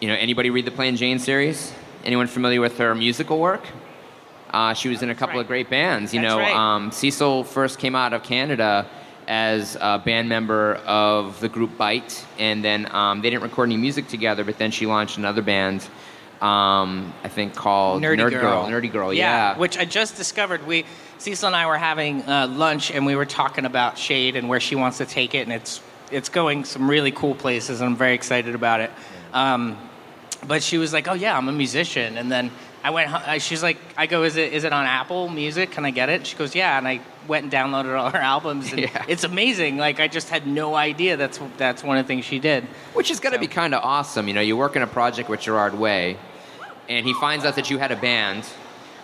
you 0.00 0.08
know, 0.08 0.14
anybody 0.14 0.50
read 0.50 0.64
the 0.64 0.72
Plain 0.72 0.96
Jane 0.96 1.20
series? 1.20 1.72
Anyone 2.04 2.26
familiar 2.26 2.60
with 2.60 2.76
her 2.78 2.94
musical 2.94 3.38
work? 3.38 3.64
Uh, 4.50 4.74
she 4.74 4.88
was 4.88 5.02
in 5.02 5.10
a 5.10 5.14
couple 5.14 5.36
right. 5.36 5.42
of 5.42 5.46
great 5.46 5.70
bands. 5.70 6.12
You 6.12 6.20
That's 6.20 6.32
know, 6.32 6.38
right. 6.38 6.54
um, 6.54 6.92
Cecil 6.92 7.44
first 7.44 7.78
came 7.78 7.94
out 7.94 8.12
of 8.12 8.22
Canada 8.22 8.86
as 9.28 9.76
a 9.80 9.98
band 9.98 10.28
member 10.28 10.74
of 10.86 11.40
the 11.40 11.48
group 11.48 11.76
Bite, 11.76 12.24
and 12.38 12.64
then 12.64 12.92
um, 12.94 13.22
they 13.22 13.30
didn't 13.30 13.42
record 13.42 13.68
any 13.68 13.76
music 13.76 14.08
together. 14.08 14.44
But 14.44 14.58
then 14.58 14.70
she 14.70 14.86
launched 14.86 15.18
another 15.18 15.42
band, 15.42 15.82
um, 16.40 17.12
I 17.22 17.28
think 17.28 17.54
called 17.54 18.02
Nerdy 18.02 18.18
Nerd 18.18 18.30
Girl. 18.30 18.66
Nerdy 18.66 18.92
Girl, 18.92 19.12
yeah. 19.12 19.56
Which 19.56 19.78
I 19.78 19.84
just 19.84 20.16
discovered. 20.16 20.66
We 20.66 20.84
Cecil 21.18 21.46
and 21.46 21.56
I 21.56 21.66
were 21.66 21.78
having 21.78 22.22
uh, 22.22 22.48
lunch 22.48 22.90
and 22.90 23.06
we 23.06 23.16
were 23.16 23.24
talking 23.24 23.64
about 23.64 23.96
Shade 23.96 24.36
and 24.36 24.48
where 24.48 24.60
she 24.60 24.74
wants 24.74 24.98
to 24.98 25.06
take 25.06 25.34
it, 25.34 25.40
and 25.40 25.52
it's 25.52 25.80
it's 26.10 26.28
going 26.28 26.64
some 26.64 26.88
really 26.88 27.12
cool 27.12 27.34
places, 27.34 27.80
and 27.80 27.90
I'm 27.90 27.96
very 27.96 28.14
excited 28.14 28.54
about 28.54 28.80
it. 28.80 28.90
Um, 29.32 29.78
but 30.46 30.62
she 30.62 30.78
was 30.78 30.92
like, 30.92 31.08
"Oh 31.08 31.14
yeah, 31.14 31.36
I'm 31.36 31.48
a 31.48 31.52
musician," 31.52 32.18
and 32.18 32.30
then 32.30 32.50
I 32.84 32.90
went. 32.90 33.12
uh, 33.12 33.38
She's 33.38 33.62
like, 33.62 33.78
"I 33.96 34.06
go, 34.06 34.22
is 34.22 34.36
it 34.36 34.52
is 34.52 34.62
it 34.64 34.72
on 34.72 34.84
Apple 34.84 35.28
Music? 35.30 35.70
Can 35.72 35.84
I 35.86 35.90
get 35.90 36.08
it?" 36.10 36.26
She 36.26 36.36
goes, 36.36 36.54
"Yeah," 36.54 36.76
and 36.78 36.86
I 36.86 37.00
went 37.26 37.44
and 37.44 37.52
downloaded 37.52 37.98
all 37.98 38.10
her 38.10 38.18
albums, 38.18 38.70
and 38.72 38.80
Yeah. 38.82 39.04
it's 39.08 39.24
amazing. 39.24 39.78
Like 39.78 39.98
I 40.00 40.06
just 40.06 40.28
had 40.28 40.46
no 40.46 40.74
idea 40.74 41.16
that's 41.16 41.40
that's 41.56 41.82
one 41.82 41.96
of 41.96 42.04
the 42.04 42.08
things 42.08 42.24
she 42.26 42.38
did. 42.38 42.64
Which 42.92 43.10
is 43.10 43.18
going 43.20 43.32
to 43.32 43.38
So- 43.38 43.40
be 43.40 43.46
kind 43.48 43.74
of 43.74 43.82
awesome. 43.82 44.28
You 44.28 44.34
know, 44.34 44.42
you 44.42 44.56
work 44.56 44.76
in 44.76 44.82
a 44.82 44.86
project 44.86 45.28
with 45.30 45.40
Gerard 45.40 45.74
Way, 45.78 46.18
and 46.88 47.06
he 47.06 47.14
finds 47.14 47.44
out 47.46 47.56
that 47.56 47.70
you 47.70 47.78
had 47.78 47.90
a 47.90 47.96
band, 47.96 48.44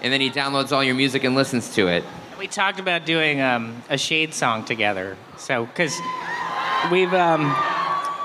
and 0.02 0.12
then 0.12 0.20
he 0.20 0.28
downloads 0.30 0.70
all 0.72 0.84
your 0.84 0.94
music 0.94 1.24
and 1.24 1.34
listens 1.34 1.74
to 1.76 1.88
it. 1.88 2.04
We 2.38 2.46
talked 2.48 2.80
about 2.80 3.04
doing 3.06 3.40
um, 3.40 3.82
a 3.88 3.96
Shade 3.98 4.32
song 4.34 4.64
together. 4.64 5.16
So, 5.38 5.64
because 5.66 5.94
we've 6.90 7.12
um, 7.14 7.54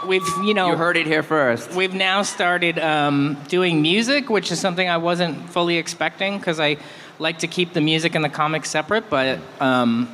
we've 0.07 0.27
you 0.43 0.53
know 0.53 0.71
You 0.71 0.77
heard 0.77 0.97
it 0.97 1.05
here 1.05 1.23
first. 1.23 1.71
we've 1.71 1.93
now 1.93 2.21
started 2.23 2.79
um, 2.79 3.37
doing 3.47 3.81
music, 3.81 4.29
which 4.29 4.51
is 4.51 4.59
something 4.59 4.87
I 4.87 4.97
wasn't 4.97 5.49
fully 5.49 5.77
expecting 5.77 6.37
because 6.37 6.59
I 6.59 6.77
like 7.19 7.39
to 7.39 7.47
keep 7.47 7.73
the 7.73 7.81
music 7.81 8.15
and 8.15 8.23
the 8.23 8.29
comics 8.29 8.69
separate. 8.69 9.09
But 9.09 9.39
um, 9.59 10.13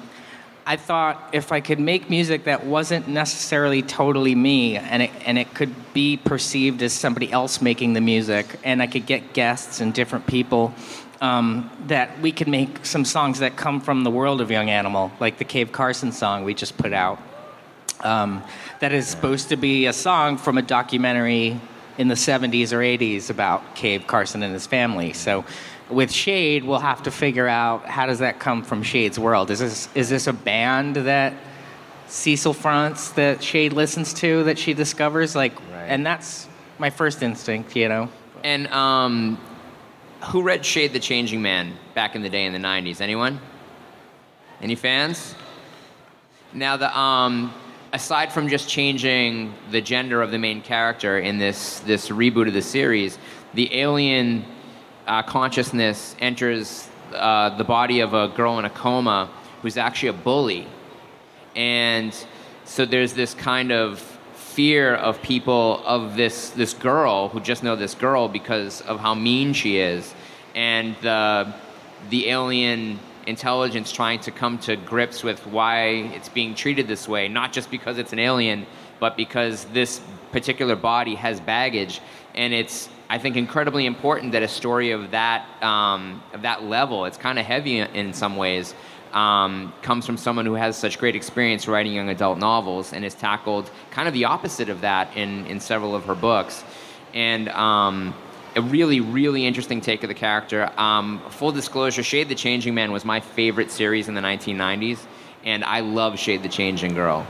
I 0.65 0.75
thought 0.77 1.29
if 1.33 1.51
I 1.51 1.59
could 1.59 1.79
make 1.79 2.09
music 2.09 2.43
that 2.45 2.65
wasn't 2.65 3.07
necessarily 3.07 3.81
totally 3.81 4.35
me, 4.35 4.77
and 4.77 5.03
it 5.03 5.11
and 5.25 5.37
it 5.37 5.53
could 5.53 5.73
be 5.93 6.17
perceived 6.17 6.81
as 6.83 6.93
somebody 6.93 7.31
else 7.31 7.61
making 7.61 7.93
the 7.93 8.01
music, 8.01 8.59
and 8.63 8.81
I 8.81 8.87
could 8.87 9.05
get 9.05 9.33
guests 9.33 9.81
and 9.81 9.93
different 9.93 10.27
people. 10.27 10.73
Um, 11.21 11.69
that 11.85 12.19
we 12.19 12.31
could 12.31 12.47
make 12.47 12.83
some 12.83 13.05
songs 13.05 13.37
that 13.39 13.55
come 13.55 13.79
from 13.79 14.03
the 14.03 14.09
world 14.09 14.41
of 14.41 14.49
Young 14.49 14.71
Animal, 14.71 15.11
like 15.19 15.37
the 15.37 15.45
Cave 15.45 15.71
Carson 15.71 16.11
song 16.11 16.43
we 16.43 16.55
just 16.55 16.77
put 16.77 16.93
out 16.93 17.19
um, 18.03 18.43
that 18.79 18.91
is 18.91 19.07
supposed 19.07 19.49
to 19.49 19.55
be 19.55 19.85
a 19.87 19.93
song 19.93 20.37
from 20.37 20.57
a 20.57 20.61
documentary 20.61 21.59
in 21.97 22.07
the 22.07 22.15
70s 22.15 22.71
or 22.73 22.79
80s 22.79 23.29
about 23.29 23.75
Cave 23.75 24.07
Carson 24.07 24.43
and 24.43 24.53
his 24.53 24.65
family. 24.67 25.13
So 25.13 25.45
with 25.89 26.11
Shade, 26.11 26.63
we'll 26.63 26.79
have 26.79 27.03
to 27.03 27.11
figure 27.11 27.47
out 27.47 27.85
how 27.85 28.05
does 28.05 28.19
that 28.19 28.39
come 28.39 28.63
from 28.63 28.81
Shade's 28.83 29.19
world? 29.19 29.51
Is 29.51 29.59
this 29.59 29.89
is 29.93 30.09
this 30.09 30.27
a 30.27 30.33
band 30.33 30.95
that 30.95 31.33
Cecil 32.11 32.53
fronts 32.53 33.11
that 33.11 33.41
Shade 33.41 33.71
listens 33.71 34.13
to 34.15 34.43
that 34.43 34.59
she 34.59 34.73
discovers. 34.73 35.33
Like, 35.33 35.53
Right. 35.71 35.85
and 35.87 36.05
that's 36.05 36.47
my 36.77 36.89
first 36.89 37.23
instinct, 37.23 37.75
you 37.75 37.87
know. 37.87 38.09
And 38.43 38.67
um, 38.67 39.39
who 40.25 40.41
read 40.43 40.65
Shade 40.65 40.91
the 40.91 40.99
Changing 40.99 41.41
Man 41.41 41.73
back 41.95 42.15
in 42.15 42.21
the 42.21 42.29
day 42.29 42.45
in 42.45 42.53
the 42.53 42.59
90s? 42.59 42.99
Anyone? 42.99 43.39
Any 44.61 44.75
fans? 44.75 45.35
Now, 46.53 46.75
the, 46.75 46.95
um, 46.97 47.53
aside 47.93 48.31
from 48.31 48.47
just 48.47 48.69
changing 48.69 49.53
the 49.69 49.81
gender 49.81 50.21
of 50.21 50.31
the 50.31 50.37
main 50.37 50.61
character 50.61 51.19
in 51.19 51.37
this, 51.37 51.79
this 51.81 52.09
reboot 52.09 52.47
of 52.47 52.53
the 52.53 52.61
series, 52.61 53.17
the 53.53 53.73
alien 53.75 54.45
uh, 55.07 55.21
consciousness 55.23 56.15
enters 56.19 56.87
uh, 57.13 57.55
the 57.57 57.63
body 57.63 57.99
of 57.99 58.13
a 58.13 58.29
girl 58.29 58.59
in 58.59 58.65
a 58.65 58.69
coma 58.69 59.29
who's 59.61 59.77
actually 59.77 60.09
a 60.09 60.13
bully. 60.13 60.65
And 61.55 62.15
so 62.63 62.85
there's 62.85 63.13
this 63.13 63.33
kind 63.33 63.71
of 63.71 63.99
fear 64.33 64.95
of 64.95 65.21
people 65.21 65.81
of 65.85 66.15
this 66.15 66.49
this 66.51 66.73
girl 66.73 67.29
who 67.29 67.39
just 67.39 67.63
know 67.63 67.75
this 67.75 67.95
girl 67.95 68.27
because 68.27 68.81
of 68.81 68.99
how 68.99 69.13
mean 69.13 69.53
she 69.53 69.77
is, 69.77 70.13
and 70.55 70.95
the 71.01 71.53
the 72.09 72.29
alien 72.29 72.99
intelligence 73.27 73.91
trying 73.91 74.19
to 74.21 74.31
come 74.31 74.57
to 74.59 74.75
grips 74.75 75.23
with 75.23 75.45
why 75.47 76.11
it's 76.15 76.29
being 76.29 76.55
treated 76.55 76.87
this 76.87 77.07
way, 77.07 77.27
not 77.27 77.53
just 77.53 77.69
because 77.71 77.97
it's 77.97 78.13
an 78.13 78.19
alien, 78.19 78.65
but 78.99 79.17
because 79.17 79.65
this 79.65 80.01
particular 80.31 80.75
body 80.75 81.15
has 81.15 81.39
baggage, 81.39 82.01
and 82.35 82.53
it's 82.53 82.89
I 83.09 83.17
think 83.17 83.35
incredibly 83.35 83.85
important 83.85 84.31
that 84.31 84.43
a 84.43 84.47
story 84.47 84.91
of 84.91 85.11
that 85.11 85.45
um, 85.61 86.23
of 86.33 86.43
that 86.43 86.63
level, 86.63 87.05
it's 87.05 87.17
kind 87.17 87.37
of 87.37 87.45
heavy 87.45 87.79
in 87.79 88.13
some 88.13 88.37
ways, 88.37 88.73
um, 89.13 89.73
comes 89.81 90.05
from 90.05 90.17
someone 90.17 90.45
who 90.45 90.53
has 90.53 90.77
such 90.77 90.97
great 90.97 91.15
experience 91.15 91.67
writing 91.67 91.93
young 91.93 92.09
adult 92.09 92.37
novels 92.37 92.93
and 92.93 93.03
has 93.03 93.13
tackled 93.13 93.69
kind 93.91 94.07
of 94.07 94.13
the 94.13 94.25
opposite 94.25 94.69
of 94.69 94.81
that 94.81 95.15
in, 95.17 95.45
in 95.47 95.59
several 95.59 95.95
of 95.95 96.05
her 96.05 96.15
books. 96.15 96.63
And 97.13 97.49
um, 97.49 98.13
a 98.55 98.61
really, 98.61 98.99
really 98.99 99.45
interesting 99.45 99.81
take 99.81 100.03
of 100.03 100.09
the 100.09 100.15
character. 100.15 100.69
Um, 100.77 101.21
full 101.29 101.51
disclosure 101.51 102.03
Shade 102.03 102.29
the 102.29 102.35
Changing 102.35 102.75
Man 102.75 102.91
was 102.91 103.05
my 103.05 103.19
favorite 103.19 103.71
series 103.71 104.07
in 104.07 104.15
the 104.15 104.21
1990s, 104.21 104.99
and 105.43 105.63
I 105.63 105.79
love 105.79 106.19
Shade 106.19 106.43
the 106.43 106.49
Changing 106.49 106.93
Girl. 106.93 107.25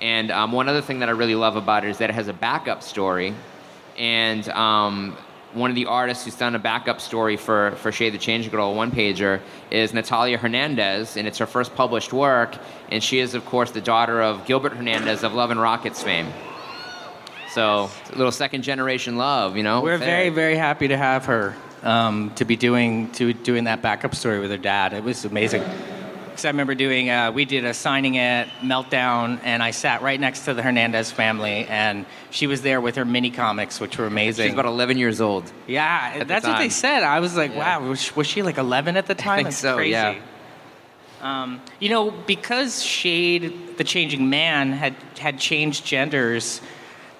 And 0.00 0.30
um, 0.30 0.52
one 0.52 0.68
other 0.68 0.82
thing 0.82 0.98
that 0.98 1.08
I 1.08 1.12
really 1.12 1.34
love 1.34 1.56
about 1.56 1.84
it 1.84 1.90
is 1.90 1.98
that 1.98 2.10
it 2.10 2.14
has 2.14 2.28
a 2.28 2.34
backup 2.34 2.82
story. 2.82 3.34
And 3.96 4.46
um, 4.50 5.16
one 5.54 5.70
of 5.70 5.76
the 5.76 5.86
artists 5.86 6.26
who's 6.26 6.36
done 6.36 6.54
a 6.54 6.58
backup 6.58 7.00
story 7.00 7.38
for, 7.38 7.70
for 7.76 7.90
Shade 7.90 8.12
the 8.12 8.18
Change 8.18 8.50
Girl, 8.50 8.74
one 8.74 8.90
pager, 8.90 9.40
is 9.70 9.94
Natalia 9.94 10.36
Hernandez, 10.36 11.16
and 11.16 11.26
it's 11.26 11.38
her 11.38 11.46
first 11.46 11.74
published 11.74 12.12
work. 12.12 12.56
And 12.90 13.02
she 13.02 13.20
is, 13.20 13.34
of 13.34 13.46
course, 13.46 13.70
the 13.70 13.80
daughter 13.80 14.20
of 14.20 14.44
Gilbert 14.44 14.74
Hernandez 14.74 15.24
of 15.24 15.32
Love 15.32 15.50
and 15.50 15.60
Rockets 15.60 16.02
fame. 16.02 16.30
So, 17.56 17.88
a 18.12 18.16
little 18.16 18.32
second 18.32 18.64
generation 18.64 19.16
love, 19.16 19.56
you 19.56 19.62
know? 19.62 19.80
We're 19.80 19.96
very, 19.96 20.28
very 20.28 20.56
happy 20.56 20.88
to 20.88 20.96
have 20.98 21.24
her 21.24 21.56
um, 21.82 22.30
to 22.34 22.44
be 22.44 22.54
doing 22.54 23.10
to 23.12 23.32
doing 23.32 23.64
that 23.64 23.80
backup 23.80 24.14
story 24.14 24.40
with 24.40 24.50
her 24.50 24.58
dad. 24.58 24.92
It 24.92 25.02
was 25.02 25.24
amazing. 25.24 25.62
Because 26.26 26.44
I 26.44 26.48
remember 26.48 26.74
doing, 26.74 27.08
uh, 27.08 27.32
we 27.32 27.46
did 27.46 27.64
a 27.64 27.72
signing 27.72 28.18
at 28.18 28.48
Meltdown, 28.60 29.40
and 29.42 29.62
I 29.62 29.70
sat 29.70 30.02
right 30.02 30.20
next 30.20 30.44
to 30.44 30.52
the 30.52 30.62
Hernandez 30.62 31.10
family, 31.10 31.64
and 31.70 32.04
she 32.28 32.46
was 32.46 32.60
there 32.60 32.82
with 32.82 32.96
her 32.96 33.06
mini 33.06 33.30
comics, 33.30 33.80
which 33.80 33.96
were 33.96 34.04
amazing. 34.04 34.48
She's 34.48 34.52
about 34.52 34.66
11 34.66 34.98
years 34.98 35.22
old. 35.22 35.50
yeah, 35.66 36.18
the 36.18 36.24
that's 36.26 36.46
what 36.46 36.58
they 36.58 36.68
said. 36.68 37.04
I 37.04 37.20
was 37.20 37.38
like, 37.38 37.52
Yeah. 37.52 37.78
wow, 37.78 37.88
was 37.88 38.02
she, 38.02 38.12
was 38.12 38.26
she 38.26 38.42
like 38.42 38.58
11 38.58 38.98
at 38.98 39.06
the 39.06 39.14
time? 39.14 39.32
I 39.32 39.36
think 39.36 39.46
That's 39.46 39.56
so, 39.56 39.76
crazy. 39.76 39.92
yeah. 39.92 40.20
Um, 41.22 41.62
you 41.80 41.88
know, 41.88 42.10
because 42.10 42.82
Shade, 42.82 43.78
the 43.78 43.84
changing 43.84 44.28
man, 44.28 44.72
had 44.72 44.94
had 45.18 45.38
changed 45.40 45.86
genders, 45.86 46.60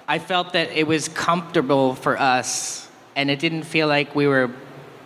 I 0.07 0.19
felt 0.19 0.53
that 0.53 0.71
it 0.71 0.87
was 0.87 1.09
comfortable 1.09 1.95
for 1.95 2.17
us, 2.19 2.87
and 3.15 3.29
it 3.29 3.39
didn't 3.39 3.63
feel 3.63 3.87
like 3.87 4.15
we 4.15 4.27
were 4.27 4.49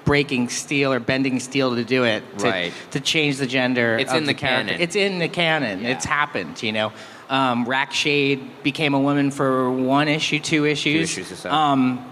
breaking 0.06 0.50
steel 0.50 0.92
or 0.94 1.00
bending 1.00 1.40
steel 1.40 1.76
to 1.76 1.84
do 1.84 2.04
it. 2.04 2.24
To, 2.40 2.46
Right. 2.50 2.74
To 2.92 3.00
change 3.00 3.38
the 3.38 3.48
gender. 3.48 3.98
It's 3.98 4.14
in 4.14 4.26
the 4.26 4.34
character. 4.34 4.70
canon. 4.70 4.82
It's 4.82 4.96
in 4.96 5.20
the 5.20 5.28
canon. 5.30 5.82
Yeah. 5.82 5.90
It's 5.90 6.06
happened. 6.06 6.62
You 6.62 6.72
know, 6.72 6.92
um, 7.30 7.66
Rac 7.66 7.92
Shade 7.94 8.64
became 8.64 8.94
a 8.94 9.00
woman 9.00 9.32
for 9.32 9.72
one 9.72 10.08
issue, 10.08 10.40
two 10.40 10.66
issues. 10.66 11.12
issues 11.18 11.32
or 11.32 11.36
so. 11.36 11.52
Um, 11.52 12.06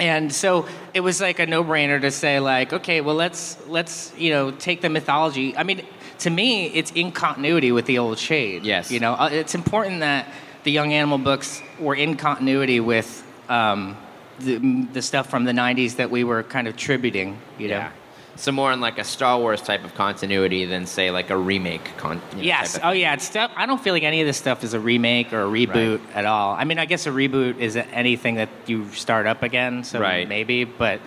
and 0.00 0.32
so 0.32 0.66
it 0.94 1.00
was 1.00 1.20
like 1.20 1.38
a 1.40 1.46
no-brainer 1.46 2.00
to 2.00 2.12
say 2.12 2.38
like 2.38 2.72
okay 2.72 3.00
well 3.00 3.16
let's 3.16 3.58
let's 3.66 4.12
you 4.16 4.30
know 4.30 4.52
take 4.52 4.80
the 4.80 4.88
mythology 4.88 5.56
i 5.56 5.64
mean 5.64 5.82
to 6.20 6.30
me 6.30 6.66
it's 6.66 6.92
in 6.92 7.10
continuity 7.10 7.72
with 7.72 7.84
the 7.86 7.98
old 7.98 8.16
shade 8.16 8.64
Yes. 8.64 8.92
you 8.92 9.00
know 9.00 9.14
Uh, 9.14 9.28
it's 9.32 9.56
important 9.56 9.98
that 10.00 10.28
the 10.68 10.72
young 10.72 10.92
animal 10.92 11.16
books 11.16 11.62
were 11.80 11.94
in 11.94 12.14
continuity 12.14 12.78
with 12.78 13.24
um, 13.48 13.96
the, 14.40 14.58
the 14.92 15.00
stuff 15.00 15.30
from 15.30 15.44
the 15.44 15.52
90s 15.52 15.96
that 15.96 16.10
we 16.10 16.24
were 16.24 16.42
kind 16.42 16.68
of 16.68 16.76
tributing 16.76 17.38
you 17.58 17.68
know 17.68 17.78
Yeah. 17.78 17.92
So, 18.36 18.52
more 18.52 18.70
in 18.72 18.80
like 18.80 18.98
a 18.98 19.04
Star 19.04 19.36
Wars 19.40 19.60
type 19.62 19.82
of 19.84 19.94
continuity 19.94 20.64
than, 20.64 20.86
say, 20.86 21.10
like 21.10 21.30
a 21.30 21.36
remake. 21.36 21.86
Con- 21.96 22.22
you 22.30 22.36
know, 22.36 22.42
Yes. 22.44 22.78
Oh, 22.80 22.92
yeah. 22.92 23.14
It's 23.14 23.24
stuff. 23.24 23.50
I 23.56 23.66
don't 23.66 23.80
feel 23.82 23.92
like 23.92 24.04
any 24.04 24.20
of 24.20 24.28
this 24.28 24.36
stuff 24.36 24.62
is 24.62 24.74
a 24.74 24.78
remake 24.78 25.32
or 25.32 25.42
a 25.42 25.48
reboot 25.48 26.00
at 26.14 26.24
all. 26.24 26.54
I 26.54 26.62
mean, 26.62 26.78
I 26.78 26.84
guess 26.84 27.08
a 27.08 27.10
reboot 27.10 27.58
is 27.58 27.74
anything 27.74 28.36
that 28.36 28.48
you 28.66 28.88
start 28.92 29.26
up 29.26 29.42
again. 29.42 29.82
So 29.82 29.98
Right. 29.98 30.28
maybe, 30.28 30.62
but 30.62 31.00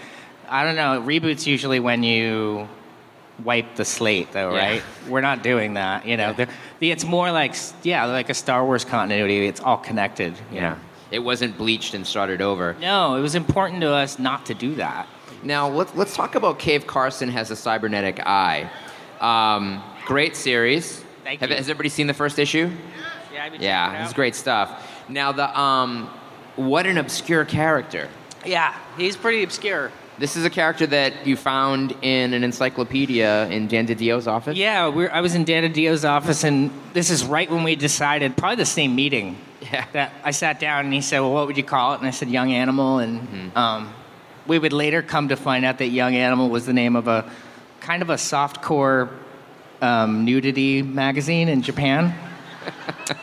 I 0.49 0.65
don't 0.65 0.75
know. 0.75 1.01
Reboots 1.07 1.47
usually 1.47 1.79
when 1.79 2.03
you 2.03 2.67
wipe 3.43 3.75
the 3.75 3.85
slate, 3.85 4.31
though, 4.31 4.53
Yeah. 4.53 4.59
right? 4.59 4.83
We're 5.07 5.21
not 5.21 5.43
doing 5.43 5.75
that. 5.75 6.05
You 6.05 6.17
know, 6.17 6.33
the, 6.33 6.47
it's 6.81 7.03
more 7.03 7.31
like 7.31 7.55
yeah, 7.83 8.05
like 8.05 8.29
a 8.29 8.33
Star 8.33 8.65
Wars 8.65 8.85
continuity. 8.85 9.47
It's 9.47 9.59
all 9.61 9.77
connected. 9.77 10.33
Yeah. 10.51 10.61
know? 10.61 10.77
It 11.11 11.19
wasn't 11.19 11.57
bleached 11.57 11.93
and 11.93 12.07
started 12.07 12.41
over. 12.41 12.75
No, 12.79 13.15
it 13.15 13.21
was 13.21 13.35
important 13.35 13.81
to 13.81 13.89
us 13.91 14.17
not 14.17 14.45
to 14.45 14.53
do 14.53 14.75
that. 14.75 15.07
Now, 15.43 15.67
let's, 15.67 15.93
let's 15.95 16.15
talk 16.15 16.35
about 16.35 16.59
Cave 16.59 16.87
Carson 16.87 17.27
has 17.29 17.51
a 17.51 17.55
cybernetic 17.55 18.19
eye. 18.25 18.69
Um, 19.19 19.83
great 20.05 20.35
series. 20.35 21.03
Thank 21.23 21.41
Have- 21.41 21.49
you. 21.49 21.55
Has 21.55 21.69
everybody 21.69 21.89
seen 21.89 22.07
the 22.07 22.13
first 22.13 22.39
issue? 22.39 22.69
Yeah. 23.33 23.43
I've 23.43 23.55
Yeah, 23.61 24.03
it's 24.03 24.13
great 24.13 24.35
stuff. 24.35 24.87
Now, 25.09 25.31
the 25.31 25.59
um, 25.59 26.09
what 26.55 26.85
an 26.85 26.97
obscure 26.97 27.45
character. 27.45 28.07
Yeah, 28.45 28.75
he's 28.97 29.15
pretty 29.17 29.43
obscure. 29.43 29.91
This 30.21 30.35
is 30.37 30.45
a 30.45 30.51
character 30.51 30.85
that 30.85 31.25
you 31.25 31.35
found 31.35 31.95
in 32.03 32.35
an 32.35 32.43
encyclopedia 32.43 33.47
in 33.47 33.67
Dan 33.67 33.87
DiDio's 33.87 34.27
office. 34.27 34.55
Yeah, 34.55 34.87
we're, 34.87 35.09
I 35.09 35.19
was 35.19 35.33
in 35.33 35.45
Dan 35.45 35.63
DiDio's 35.63 36.05
office, 36.05 36.43
and 36.43 36.69
this 36.93 37.09
is 37.09 37.25
right 37.25 37.49
when 37.49 37.63
we 37.63 37.75
decided, 37.75 38.37
probably 38.37 38.57
the 38.57 38.65
same 38.67 38.93
meeting, 38.95 39.35
Yeah. 39.71 39.85
that 39.93 40.13
I 40.23 40.29
sat 40.29 40.59
down 40.59 40.85
and 40.85 40.93
he 40.93 41.01
said, 41.01 41.21
"Well, 41.21 41.33
what 41.33 41.47
would 41.47 41.57
you 41.57 41.63
call 41.63 41.93
it?" 41.95 41.99
And 42.01 42.07
I 42.07 42.11
said, 42.11 42.29
"Young 42.29 42.51
Animal." 42.53 42.99
And 42.99 43.21
Mm-hmm. 43.21 43.57
um, 43.57 43.93
we 44.45 44.59
would 44.59 44.73
later 44.73 45.01
come 45.01 45.29
to 45.29 45.35
find 45.35 45.65
out 45.65 45.79
that 45.79 45.87
Young 45.87 46.15
Animal 46.15 46.49
was 46.49 46.67
the 46.67 46.73
name 46.73 46.95
of 46.95 47.07
a 47.07 47.27
kind 47.79 48.03
of 48.03 48.11
a 48.11 48.15
softcore 48.15 49.09
um, 49.81 50.23
nudity 50.23 50.83
magazine 50.83 51.49
in 51.49 51.63
Japan. 51.63 52.13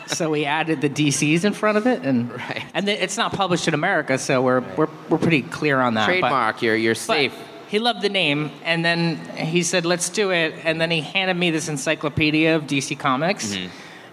So 0.07 0.29
we 0.29 0.45
added 0.45 0.81
the 0.81 0.89
DCs 0.89 1.43
in 1.45 1.53
front 1.53 1.77
of 1.77 1.87
it, 1.87 2.03
and 2.03 2.31
Right. 2.31 2.63
and 2.73 2.87
then 2.87 2.97
it's 2.99 3.17
not 3.17 3.33
published 3.33 3.67
in 3.67 3.73
America, 3.73 4.17
so 4.17 4.41
we're 4.41 4.61
we're, 4.75 4.87
we're 5.09 5.17
pretty 5.17 5.41
clear 5.41 5.79
on 5.79 5.93
that. 5.95 6.05
but- 6.07 6.11
Trademark. 6.11 6.61
You're 6.61 6.75
you're 6.75 6.95
safe. 6.95 7.33
he 7.67 7.79
loved 7.79 8.01
the 8.01 8.09
name, 8.09 8.51
and 8.63 8.83
then 8.83 9.17
he 9.35 9.63
said, 9.63 9.85
"Let's 9.85 10.09
do 10.09 10.31
it." 10.31 10.53
And 10.63 10.79
then 10.81 10.91
he 10.91 11.01
handed 11.01 11.37
me 11.37 11.51
this 11.51 11.69
encyclopedia 11.69 12.55
of 12.55 12.63
DC 12.63 12.97
Comics, 12.97 13.53
Mm-hmm. 13.55 13.67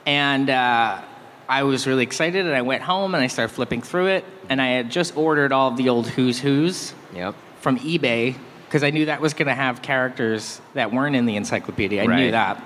and 0.07 0.51
uh, 0.51 1.01
I 1.49 1.63
was 1.63 1.87
really 1.87 2.03
excited. 2.03 2.45
And 2.47 2.55
I 2.55 2.63
went 2.63 2.83
home 2.83 3.15
and 3.15 3.23
I 3.23 3.29
started 3.29 3.55
flipping 3.55 3.83
through 3.83 4.07
it, 4.09 4.25
and 4.49 4.61
I 4.61 4.69
had 4.69 4.91
just 4.91 5.17
ordered 5.17 5.53
all 5.53 5.69
of 5.71 5.77
the 5.77 5.89
old 5.89 6.07
Who's 6.09 6.39
Who's 6.41 6.93
Yep. 7.15 7.35
from 7.61 7.79
eBay 7.79 8.35
because 8.67 8.83
I 8.83 8.91
knew 8.91 9.07
that 9.07 9.21
was 9.21 9.33
going 9.33 9.47
to 9.47 9.55
have 9.55 9.81
characters 9.81 10.61
that 10.75 10.93
weren't 10.93 11.15
in 11.17 11.25
the 11.25 11.37
encyclopedia. 11.37 12.03
I 12.03 12.07
knew 12.07 12.31
that. 12.33 12.61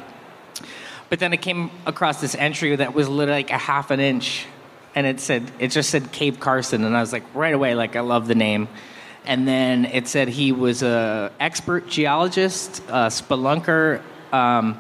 But 1.11 1.19
then 1.19 1.33
I 1.33 1.37
came 1.37 1.71
across 1.87 2.21
this 2.21 2.35
entry 2.35 2.75
that 2.77 2.95
was 2.95 3.09
literally 3.09 3.41
like 3.43 3.51
a 3.51 3.59
half 3.59 3.91
an 3.91 4.01
inch, 4.01 4.47
and 4.95 5.07
it 5.07 5.21
said 5.21 5.51
it 5.59 5.69
just 5.69 5.91
said 5.91 6.13
Cave 6.13 6.41
Carson, 6.41 6.85
and 6.85 6.97
I 6.97 7.01
was 7.01 7.13
like 7.13 7.25
right 7.35 7.53
away 7.53 7.75
like 7.75 7.97
I 7.97 8.01
love 8.01 8.27
the 8.29 8.35
name. 8.35 8.69
And 9.27 9.47
then 9.47 9.85
it 9.85 10.09
said 10.09 10.29
he 10.29 10.51
was 10.51 10.83
a 10.83 11.31
expert 11.39 11.87
geologist, 11.89 12.79
a 12.89 13.09
spelunker. 13.09 14.01
Um, 14.33 14.79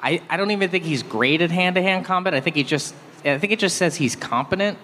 I, 0.00 0.22
I 0.30 0.36
don't 0.36 0.52
even 0.52 0.70
think 0.70 0.84
he's 0.84 1.02
great 1.02 1.42
at 1.42 1.50
hand 1.50 1.74
to 1.74 1.82
hand 1.82 2.04
combat. 2.04 2.34
I 2.34 2.40
think 2.40 2.54
he 2.56 2.62
just 2.62 2.94
I 3.24 3.38
think 3.38 3.52
it 3.52 3.58
just 3.58 3.76
says 3.76 3.96
he's 3.96 4.14
competent. 4.14 4.78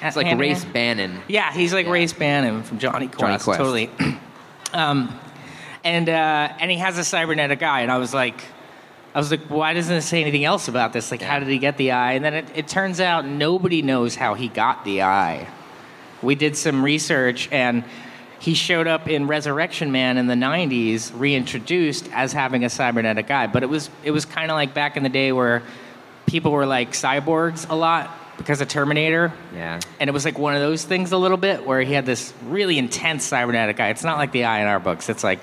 It's 0.00 0.16
like 0.16 0.38
Race 0.38 0.64
Bannon. 0.64 1.20
Yeah, 1.28 1.52
he's 1.52 1.72
like 1.74 1.86
Yeah. 1.86 1.92
Race 1.92 2.12
Bannon 2.12 2.62
from 2.62 2.78
Jonny 2.78 3.08
Quest. 3.08 3.20
Jonny 3.20 3.38
Quest. 3.38 3.58
Totally. 3.58 3.90
um, 4.72 5.18
and 5.84 6.08
uh, 6.08 6.52
and 6.60 6.70
he 6.70 6.78
has 6.78 6.96
a 6.98 7.04
cybernetic 7.04 7.62
eye, 7.62 7.80
and 7.80 7.90
I 7.90 7.98
was 7.98 8.14
like, 8.14 8.40
I 9.14 9.18
was 9.18 9.30
like, 9.30 9.42
why 9.42 9.74
doesn't 9.74 9.94
it 9.94 10.02
say 10.02 10.22
anything 10.22 10.44
else 10.44 10.68
about 10.68 10.92
this? 10.92 11.10
Like, 11.10 11.20
how 11.20 11.38
did 11.38 11.48
he 11.48 11.58
get 11.58 11.76
the 11.76 11.92
eye? 11.92 12.12
And 12.12 12.24
then 12.24 12.34
it, 12.34 12.46
it 12.54 12.68
turns 12.68 12.98
out 12.98 13.26
nobody 13.26 13.82
knows 13.82 14.14
how 14.14 14.34
he 14.34 14.48
got 14.48 14.84
the 14.84 15.02
eye. 15.02 15.48
We 16.22 16.34
did 16.34 16.56
some 16.56 16.82
research, 16.82 17.48
and 17.52 17.84
he 18.38 18.54
showed 18.54 18.86
up 18.86 19.08
in 19.08 19.26
Resurrection 19.26 19.92
Man 19.92 20.16
in 20.16 20.28
the 20.28 20.34
'90s, 20.34 21.12
reintroduced 21.14 22.08
as 22.12 22.32
having 22.32 22.64
a 22.64 22.70
cybernetic 22.70 23.30
eye. 23.30 23.48
But 23.48 23.62
it 23.62 23.68
was 23.68 23.90
it 24.02 24.12
was 24.12 24.24
kind 24.24 24.50
of 24.50 24.54
like 24.54 24.72
back 24.72 24.96
in 24.96 25.02
the 25.02 25.08
day 25.08 25.32
where 25.32 25.62
people 26.26 26.52
were 26.52 26.66
like 26.66 26.92
cyborgs 26.92 27.68
a 27.68 27.74
lot 27.74 28.10
because 28.38 28.60
of 28.60 28.68
Terminator. 28.68 29.32
Yeah. 29.54 29.80
And 30.00 30.08
it 30.08 30.12
was 30.12 30.24
like 30.24 30.38
one 30.38 30.54
of 30.54 30.60
those 30.60 30.84
things 30.84 31.12
a 31.12 31.18
little 31.18 31.36
bit 31.36 31.66
where 31.66 31.82
he 31.82 31.92
had 31.92 32.06
this 32.06 32.32
really 32.46 32.78
intense 32.78 33.24
cybernetic 33.24 33.78
eye. 33.78 33.90
It's 33.90 34.04
not 34.04 34.16
like 34.16 34.32
the 34.32 34.44
eye 34.44 34.60
in 34.60 34.68
our 34.68 34.80
books. 34.80 35.08
It's 35.08 35.22
like 35.22 35.40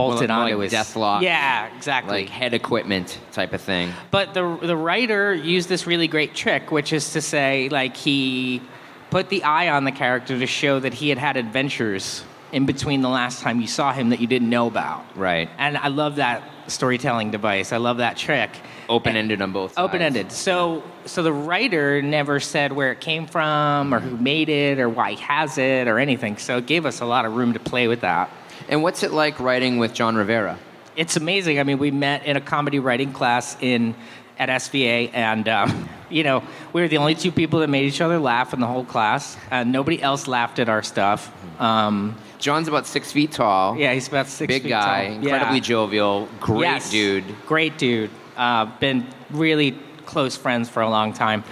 bolted 0.00 0.28
More 0.28 0.38
onto 0.38 0.56
like 0.56 0.70
his 0.70 0.72
Deathlok. 0.72 1.22
Yeah, 1.22 1.74
exactly. 1.76 2.22
Like 2.22 2.30
head 2.30 2.54
equipment 2.54 3.18
type 3.32 3.52
of 3.52 3.60
thing. 3.60 3.92
But 4.10 4.34
the 4.34 4.58
the 4.62 4.76
writer 4.76 5.34
used 5.34 5.68
this 5.68 5.86
really 5.86 6.08
great 6.08 6.34
trick, 6.34 6.70
which 6.70 6.92
is 6.92 7.12
to 7.12 7.20
say, 7.20 7.68
like 7.68 7.96
he 7.96 8.62
put 9.10 9.28
the 9.28 9.42
eye 9.44 9.68
on 9.68 9.84
the 9.84 9.92
character 9.92 10.38
to 10.38 10.46
show 10.46 10.80
that 10.80 10.94
he 10.94 11.08
had 11.08 11.18
had 11.18 11.36
adventures 11.36 12.24
in 12.52 12.66
between 12.66 13.02
the 13.02 13.08
last 13.08 13.42
time 13.42 13.60
you 13.60 13.66
saw 13.66 13.92
him 13.92 14.10
that 14.10 14.20
you 14.20 14.26
didn't 14.26 14.50
know 14.50 14.66
about. 14.66 15.04
Right. 15.16 15.48
And 15.58 15.76
I 15.76 15.88
love 15.88 16.16
that 16.16 16.42
storytelling 16.66 17.30
device. 17.30 17.72
I 17.72 17.76
love 17.76 17.98
that 17.98 18.16
trick. 18.16 18.50
Open 18.88 19.16
ended 19.16 19.40
on 19.40 19.52
both. 19.52 19.78
Open 19.78 20.02
ended. 20.02 20.32
So 20.32 20.82
so 21.04 21.22
the 21.22 21.32
writer 21.32 22.02
never 22.02 22.40
said 22.40 22.72
where 22.72 22.92
it 22.92 23.00
came 23.00 23.26
from 23.26 23.94
or 23.94 24.00
who 24.00 24.16
made 24.16 24.48
it 24.48 24.78
or 24.78 24.88
why 24.88 25.12
he 25.12 25.16
has 25.16 25.58
it 25.58 25.88
or 25.88 25.98
anything. 25.98 26.36
So 26.38 26.58
it 26.58 26.66
gave 26.66 26.86
us 26.86 27.00
a 27.00 27.06
lot 27.06 27.24
of 27.24 27.34
room 27.36 27.52
to 27.52 27.60
play 27.60 27.88
with 27.88 28.00
that. 28.00 28.30
And 28.68 28.82
what's 28.82 29.02
it 29.02 29.12
like 29.12 29.40
writing 29.40 29.78
with 29.78 29.92
Jon 29.94 30.16
Rivera? 30.16 30.58
It's 30.96 31.16
amazing. 31.16 31.58
I 31.58 31.64
mean, 31.64 31.78
we 31.78 31.90
met 31.90 32.24
in 32.26 32.36
a 32.36 32.40
comedy 32.40 32.78
writing 32.78 33.12
class 33.12 33.56
in 33.60 33.94
at 34.38 34.48
SVA, 34.48 35.10
and 35.12 35.48
um, 35.48 35.88
you 36.10 36.22
know, 36.24 36.42
we 36.72 36.80
were 36.82 36.88
the 36.88 36.96
only 36.98 37.14
two 37.14 37.30
people 37.30 37.60
that 37.60 37.68
made 37.68 37.84
each 37.86 38.00
other 38.00 38.18
laugh 38.18 38.52
in 38.54 38.60
the 38.60 38.66
whole 38.66 38.84
class. 38.84 39.36
Uh, 39.50 39.64
nobody 39.64 40.02
else 40.02 40.26
laughed 40.26 40.58
at 40.58 40.68
our 40.68 40.82
stuff. 40.82 41.30
Um, 41.60 42.16
Jon's 42.38 42.68
about 42.68 42.86
six 42.86 43.12
feet 43.12 43.32
tall. 43.32 43.76
yeah, 43.76 43.92
he's 43.92 44.08
about 44.08 44.26
six 44.26 44.48
Big 44.48 44.62
feet 44.62 44.70
guy, 44.70 45.06
tall. 45.08 45.14
incredibly 45.16 45.56
Yeah. 45.56 45.60
jovial, 45.62 46.28
great 46.40 46.60
Yes. 46.62 46.90
dude. 46.90 47.24
Great 47.46 47.76
dude. 47.76 48.10
Uh, 48.36 48.64
been 48.80 49.06
really 49.30 49.76
close 50.06 50.36
friends 50.36 50.68
for 50.70 50.80
a 50.82 50.88
long 50.88 51.12
time. 51.12 51.44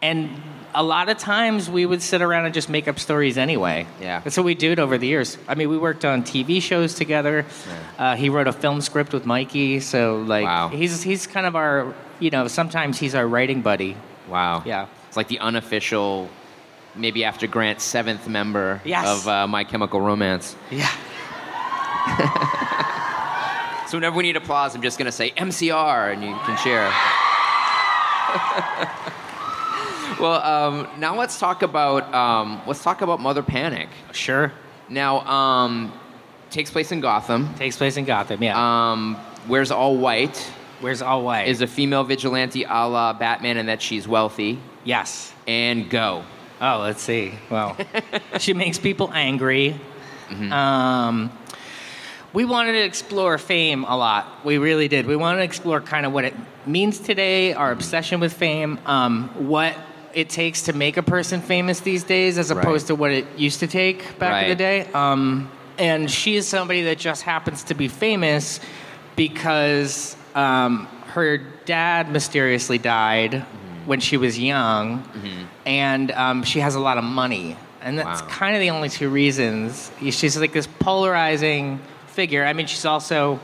And 0.00 0.30
a 0.74 0.82
lot 0.82 1.08
of 1.08 1.18
times 1.18 1.68
we 1.70 1.84
would 1.86 2.00
sit 2.02 2.22
around 2.22 2.44
and 2.44 2.54
just 2.54 2.68
make 2.68 2.86
up 2.88 2.98
stories 2.98 3.36
anyway. 3.38 3.86
Yeah. 4.00 4.20
That's 4.20 4.36
what 4.36 4.44
we 4.46 4.54
did 4.54 4.78
over 4.78 4.98
the 4.98 5.06
years. 5.06 5.36
I 5.48 5.54
mean, 5.54 5.68
we 5.68 5.76
worked 5.78 6.04
on 6.04 6.22
TV 6.22 6.62
shows 6.62 6.94
together. 6.94 7.44
Uh, 7.98 8.16
he 8.16 8.28
wrote 8.28 8.46
a 8.46 8.52
film 8.52 8.80
script 8.80 9.12
with 9.12 9.26
Mikey. 9.26 9.80
So, 9.80 10.16
like, 10.22 10.44
Wow. 10.44 10.68
he's, 10.68 11.02
he's 11.02 11.26
kind 11.26 11.46
of 11.46 11.56
our, 11.56 11.94
you 12.20 12.30
know, 12.30 12.46
sometimes 12.48 12.98
he's 12.98 13.14
our 13.14 13.26
writing 13.26 13.62
buddy. 13.62 13.96
Wow. 14.28 14.62
Yeah. 14.64 14.86
It's 15.08 15.16
like 15.16 15.28
the 15.28 15.40
unofficial, 15.40 16.28
maybe 16.94 17.24
after 17.24 17.46
Grant, 17.46 17.80
seventh 17.80 18.28
member 18.28 18.80
Yes. 18.84 19.06
of 19.06 19.28
uh, 19.28 19.46
My 19.46 19.64
Chemical 19.64 20.00
Romance. 20.00 20.54
Yeah. 20.70 20.88
So 23.88 23.96
whenever 23.96 24.14
we 24.16 24.22
need 24.22 24.36
applause, 24.36 24.76
I'm 24.76 24.82
just 24.82 24.98
going 25.00 25.06
to 25.06 25.12
say 25.12 25.32
MCR 25.32 26.12
and 26.12 26.22
you 26.22 26.36
can 26.44 26.56
cheer. 26.58 26.88
well, 30.20 30.42
um, 30.42 30.88
now 30.98 31.16
let's 31.16 31.38
talk 31.38 31.62
about 31.62 32.12
um, 32.14 32.60
let's 32.66 32.82
talk 32.82 33.02
about 33.02 33.20
Mother 33.20 33.42
Panic. 33.42 33.88
Sure. 34.12 34.52
Now, 34.88 35.20
um, 35.20 35.92
takes 36.50 36.70
place 36.70 36.90
in 36.90 37.00
Gotham. 37.00 37.54
Takes 37.54 37.76
place 37.76 37.96
in 37.96 38.04
Gotham, 38.04 38.42
yeah. 38.42 38.92
Um, 38.92 39.16
wears 39.48 39.70
all 39.70 39.96
white. 39.96 40.50
Where's 40.80 41.02
All 41.02 41.22
White? 41.22 41.48
Is 41.48 41.60
a 41.60 41.66
female 41.66 42.04
vigilante 42.04 42.64
a 42.64 42.88
la 42.88 43.12
Batman 43.12 43.58
and 43.58 43.68
that 43.68 43.82
she's 43.82 44.08
wealthy. 44.08 44.58
yes. 44.82 45.32
And 45.46 45.90
go. 45.90 46.24
Oh, 46.60 46.78
let's 46.80 47.02
see. 47.02 47.34
Well, 47.50 47.76
she 48.38 48.54
makes 48.54 48.78
people 48.78 49.10
angry. 49.12 49.78
Mm-hmm. 50.28 50.52
Um, 50.52 51.30
we 52.32 52.44
wanted 52.44 52.72
to 52.72 52.82
explore 52.82 53.36
fame 53.36 53.84
a 53.84 53.96
lot. 53.96 54.44
We 54.44 54.58
really 54.58 54.88
did. 54.88 55.06
We 55.06 55.16
wanted 55.16 55.38
to 55.38 55.44
explore 55.44 55.80
kind 55.80 56.06
of 56.06 56.12
what 56.12 56.24
it 56.24 56.34
means 56.66 56.98
today, 56.98 57.52
our 57.52 57.72
obsession 57.72 58.20
with 58.20 58.32
fame, 58.32 58.78
um, 58.86 59.28
what 59.48 59.76
it 60.14 60.28
takes 60.28 60.62
to 60.62 60.72
make 60.72 60.96
a 60.96 61.02
person 61.02 61.40
famous 61.40 61.80
these 61.80 62.02
days, 62.04 62.38
as 62.38 62.50
Right. 62.52 62.62
opposed 62.64 62.86
to 62.88 62.94
what 62.94 63.10
it 63.12 63.26
used 63.36 63.60
to 63.60 63.66
take 63.66 64.18
back 64.18 64.42
in 64.44 64.48
the 64.50 64.54
day. 64.56 64.86
Um, 64.92 65.50
and 65.78 66.10
she 66.10 66.36
is 66.36 66.46
somebody 66.46 66.82
that 66.84 66.98
just 66.98 67.22
happens 67.22 67.62
to 67.64 67.74
be 67.74 67.88
famous 67.88 68.60
because 69.16 70.16
um, 70.34 70.86
her 71.14 71.38
dad 71.64 72.10
mysteriously 72.10 72.78
died 72.78 73.32
Mm-hmm. 73.32 73.86
when 73.88 74.00
she 74.00 74.16
was 74.16 74.38
young, 74.38 75.02
and 75.66 76.10
um, 76.12 76.42
she 76.44 76.60
has 76.60 76.74
a 76.74 76.80
lot 76.80 76.98
of 76.98 77.04
money. 77.04 77.56
And 77.82 77.98
that's 77.98 78.20
Wow. 78.22 78.28
kind 78.28 78.54
of 78.56 78.60
the 78.60 78.70
only 78.70 78.88
two 78.90 79.08
reasons. 79.08 79.90
She's 80.00 80.36
like 80.36 80.52
this 80.52 80.66
polarizing 80.66 81.80
figure. 82.08 82.44
I 82.44 82.52
mean, 82.52 82.66
she's 82.66 82.84
also 82.84 83.40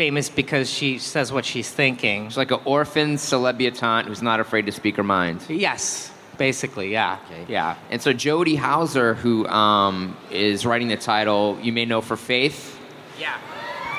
famous 0.00 0.30
because 0.30 0.70
she 0.70 0.96
says 0.96 1.30
what 1.30 1.44
she's 1.44 1.70
thinking. 1.70 2.26
She's 2.30 2.38
like 2.38 2.50
an 2.50 2.60
orphan 2.64 3.18
celebutante 3.18 4.06
who's 4.08 4.22
not 4.22 4.40
afraid 4.40 4.64
to 4.64 4.72
speak 4.72 4.96
her 4.96 5.02
mind. 5.04 5.44
Yes, 5.50 6.10
basically, 6.38 6.90
yeah. 6.90 7.18
Okay. 7.26 7.44
Yeah. 7.52 7.76
And 7.90 8.00
so 8.00 8.14
Jody 8.14 8.54
Houser, 8.54 9.12
who 9.12 9.46
um, 9.46 10.16
is 10.30 10.64
writing 10.64 10.88
the 10.88 10.96
title, 10.96 11.58
you 11.60 11.70
may 11.74 11.84
know 11.84 12.00
for 12.00 12.16
Faith, 12.16 12.80
Yeah. 13.18 13.36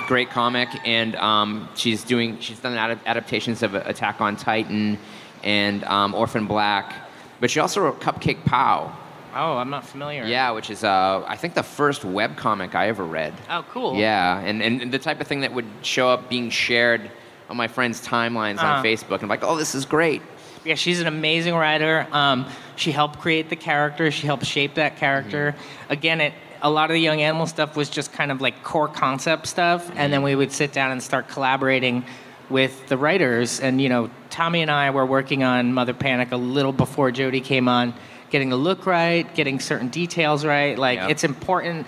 great 0.08 0.32
comic, 0.32 0.70
and 0.86 1.16
um, 1.18 1.70
she's 1.76 2.04
doing 2.04 2.40
she's 2.40 2.58
done 2.60 2.74
ad- 2.78 3.00
adaptations 3.06 3.62
of 3.62 3.76
Attack 3.76 4.22
on 4.22 4.36
Titan 4.38 4.98
and 5.44 5.84
um, 5.84 6.16
Orphan 6.16 6.48
Black, 6.48 6.96
but 7.40 7.52
she 7.52 7.60
also 7.60 7.80
wrote 7.80 8.00
Cupcake 8.02 8.44
Pow. 8.44 8.92
Oh, 9.34 9.58
I'm 9.58 9.70
not 9.70 9.86
familiar. 9.86 10.26
Yeah, 10.26 10.52
which 10.52 10.70
is 10.70 10.84
uh, 10.84 11.24
I 11.28 11.36
think 11.38 11.54
the 11.54 11.64
first 11.64 12.04
web 12.04 12.36
comic 12.38 12.76
I 12.76 12.88
ever 12.90 13.04
read. 13.04 13.34
Oh, 13.50 13.66
cool. 13.72 13.96
Yeah, 13.96 14.40
and, 14.40 14.62
and 14.62 14.92
the 14.92 15.00
type 15.00 15.22
of 15.22 15.28
thing 15.28 15.42
that 15.42 15.54
would 15.54 15.66
show 15.84 16.10
up 16.10 16.30
being 16.30 16.50
shared 16.50 17.10
on 17.50 17.58
my 17.58 17.68
friends' 17.68 18.06
timelines 18.06 18.60
on 18.60 18.66
Uh-huh. 18.66 18.84
Facebook, 18.84 19.16
and 19.16 19.24
I'm 19.24 19.30
like, 19.30 19.44
oh, 19.44 19.56
this 19.56 19.76
is 19.76 19.86
great. 19.86 20.22
Yeah, 20.64 20.76
she's 20.76 21.02
an 21.02 21.08
amazing 21.08 21.56
writer. 21.56 22.06
Um, 22.12 22.46
she 22.76 22.92
helped 22.92 23.20
create 23.20 23.50
the 23.50 23.56
character. 23.56 24.12
She 24.12 24.28
helped 24.28 24.46
shape 24.46 24.76
that 24.76 24.98
character. 24.98 25.56
Again, 25.90 26.22
it 26.22 26.34
a 26.64 26.70
lot 26.70 26.92
of 26.92 26.94
the 26.94 27.00
young 27.02 27.22
animal 27.24 27.48
stuff 27.48 27.76
was 27.76 27.90
just 27.90 28.14
kind 28.14 28.32
of 28.32 28.40
like 28.40 28.64
core 28.64 28.88
concept 28.88 29.48
stuff, 29.48 29.90
and 29.96 30.14
then 30.14 30.22
we 30.22 30.36
would 30.36 30.52
sit 30.52 30.72
down 30.72 30.92
and 30.92 31.02
start 31.02 31.28
collaborating 31.28 32.06
with 32.52 32.88
the 32.88 32.98
writers. 32.98 33.60
And 33.60 33.82
you 33.82 33.90
know, 33.90 34.12
Tommy 34.30 34.62
and 34.62 34.70
I 34.70 34.92
were 34.92 35.06
working 35.06 35.44
on 35.44 35.74
Mother 35.74 35.94
Panic 35.96 36.32
a 36.32 36.38
little 36.38 36.72
before 36.74 37.10
Jody 37.12 37.42
came 37.42 37.68
on, 37.68 37.96
getting 38.32 38.50
the 38.50 38.56
look 38.56 38.86
right, 38.86 39.34
getting 39.36 39.60
certain 39.60 39.90
details 39.90 40.44
right. 40.46 40.78
Like 40.78 40.98
Yep. 41.00 41.10
it's 41.12 41.24
important 41.24 41.86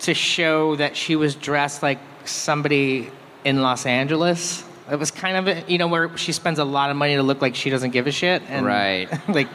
to 0.00 0.14
show 0.14 0.74
that 0.76 0.96
she 0.96 1.14
was 1.16 1.34
dressed 1.36 1.82
like 1.82 1.98
somebody 2.24 3.10
in 3.44 3.62
Los 3.62 3.86
Angeles. 3.86 4.64
It 4.90 4.96
was 4.98 5.10
kind 5.10 5.36
of, 5.36 5.48
a, 5.48 5.64
you 5.70 5.78
know, 5.78 5.86
where 5.86 6.14
she 6.18 6.32
spends 6.32 6.58
a 6.58 6.64
lot 6.64 6.90
of 6.90 6.96
money 6.96 7.14
to 7.14 7.22
look 7.22 7.40
like 7.40 7.54
she 7.54 7.70
doesn't 7.70 7.90
give 7.92 8.06
a 8.06 8.12
shit. 8.12 8.42
And 8.48 8.66
Right. 8.66 9.08
like, 9.28 9.48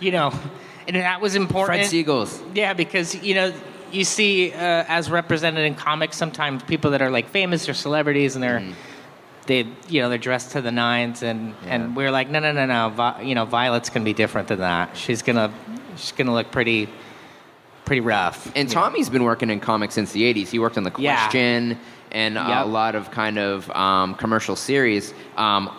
you 0.00 0.12
know, 0.12 0.32
and 0.86 0.96
that 0.96 1.20
was 1.20 1.34
important. 1.34 1.88
Fred 1.88 1.90
Segals. 2.06 2.40
Yeah, 2.54 2.72
because, 2.74 3.14
you 3.22 3.34
know, 3.34 3.52
you 3.90 4.04
see, 4.04 4.52
uh, 4.52 4.56
as 4.88 5.10
represented 5.10 5.64
in 5.64 5.74
comics, 5.74 6.16
sometimes 6.16 6.62
people 6.64 6.92
that 6.92 7.02
are 7.02 7.10
like 7.10 7.28
famous 7.30 7.68
or 7.68 7.74
celebrities 7.74 8.34
and 8.36 8.42
they're, 8.42 8.62
they, 9.46 9.66
you 9.88 10.00
know, 10.00 10.08
they're 10.08 10.18
dressed 10.18 10.52
to 10.52 10.60
the 10.60 10.70
nines, 10.72 11.22
and 11.22 11.54
Yeah. 11.64 11.74
and 11.74 11.96
we're 11.96 12.10
like, 12.10 12.30
no, 12.30 12.38
no, 12.40 12.52
no, 12.52 12.66
no, 12.66 12.88
Vi- 12.90 13.22
you 13.22 13.34
know, 13.34 13.44
Violet's 13.44 13.90
gonna 13.90 14.04
be 14.04 14.12
different 14.12 14.48
than 14.48 14.60
that. 14.60 14.96
She's 14.96 15.22
gonna, 15.22 15.52
she's 15.96 16.12
gonna 16.12 16.32
look 16.32 16.50
pretty, 16.52 16.88
pretty 17.84 18.00
rough. 18.00 18.46
And 18.54 18.68
you 18.68 18.74
know. 18.74 18.80
Tommy's 18.82 19.08
been 19.10 19.24
working 19.24 19.50
in 19.50 19.60
comics 19.60 19.94
since 19.94 20.12
the 20.12 20.22
80s. 20.22 20.48
He 20.48 20.58
worked 20.58 20.76
on 20.78 20.84
The 20.84 20.92
Yeah. 20.96 21.16
Question 21.24 21.78
and 22.12 22.34
Yep. 22.34 22.64
a 22.66 22.68
lot 22.68 22.94
of 22.94 23.10
kind 23.10 23.38
of 23.38 23.70
um, 23.72 24.14
commercial 24.14 24.54
series. 24.54 25.12
Um, 25.36 25.70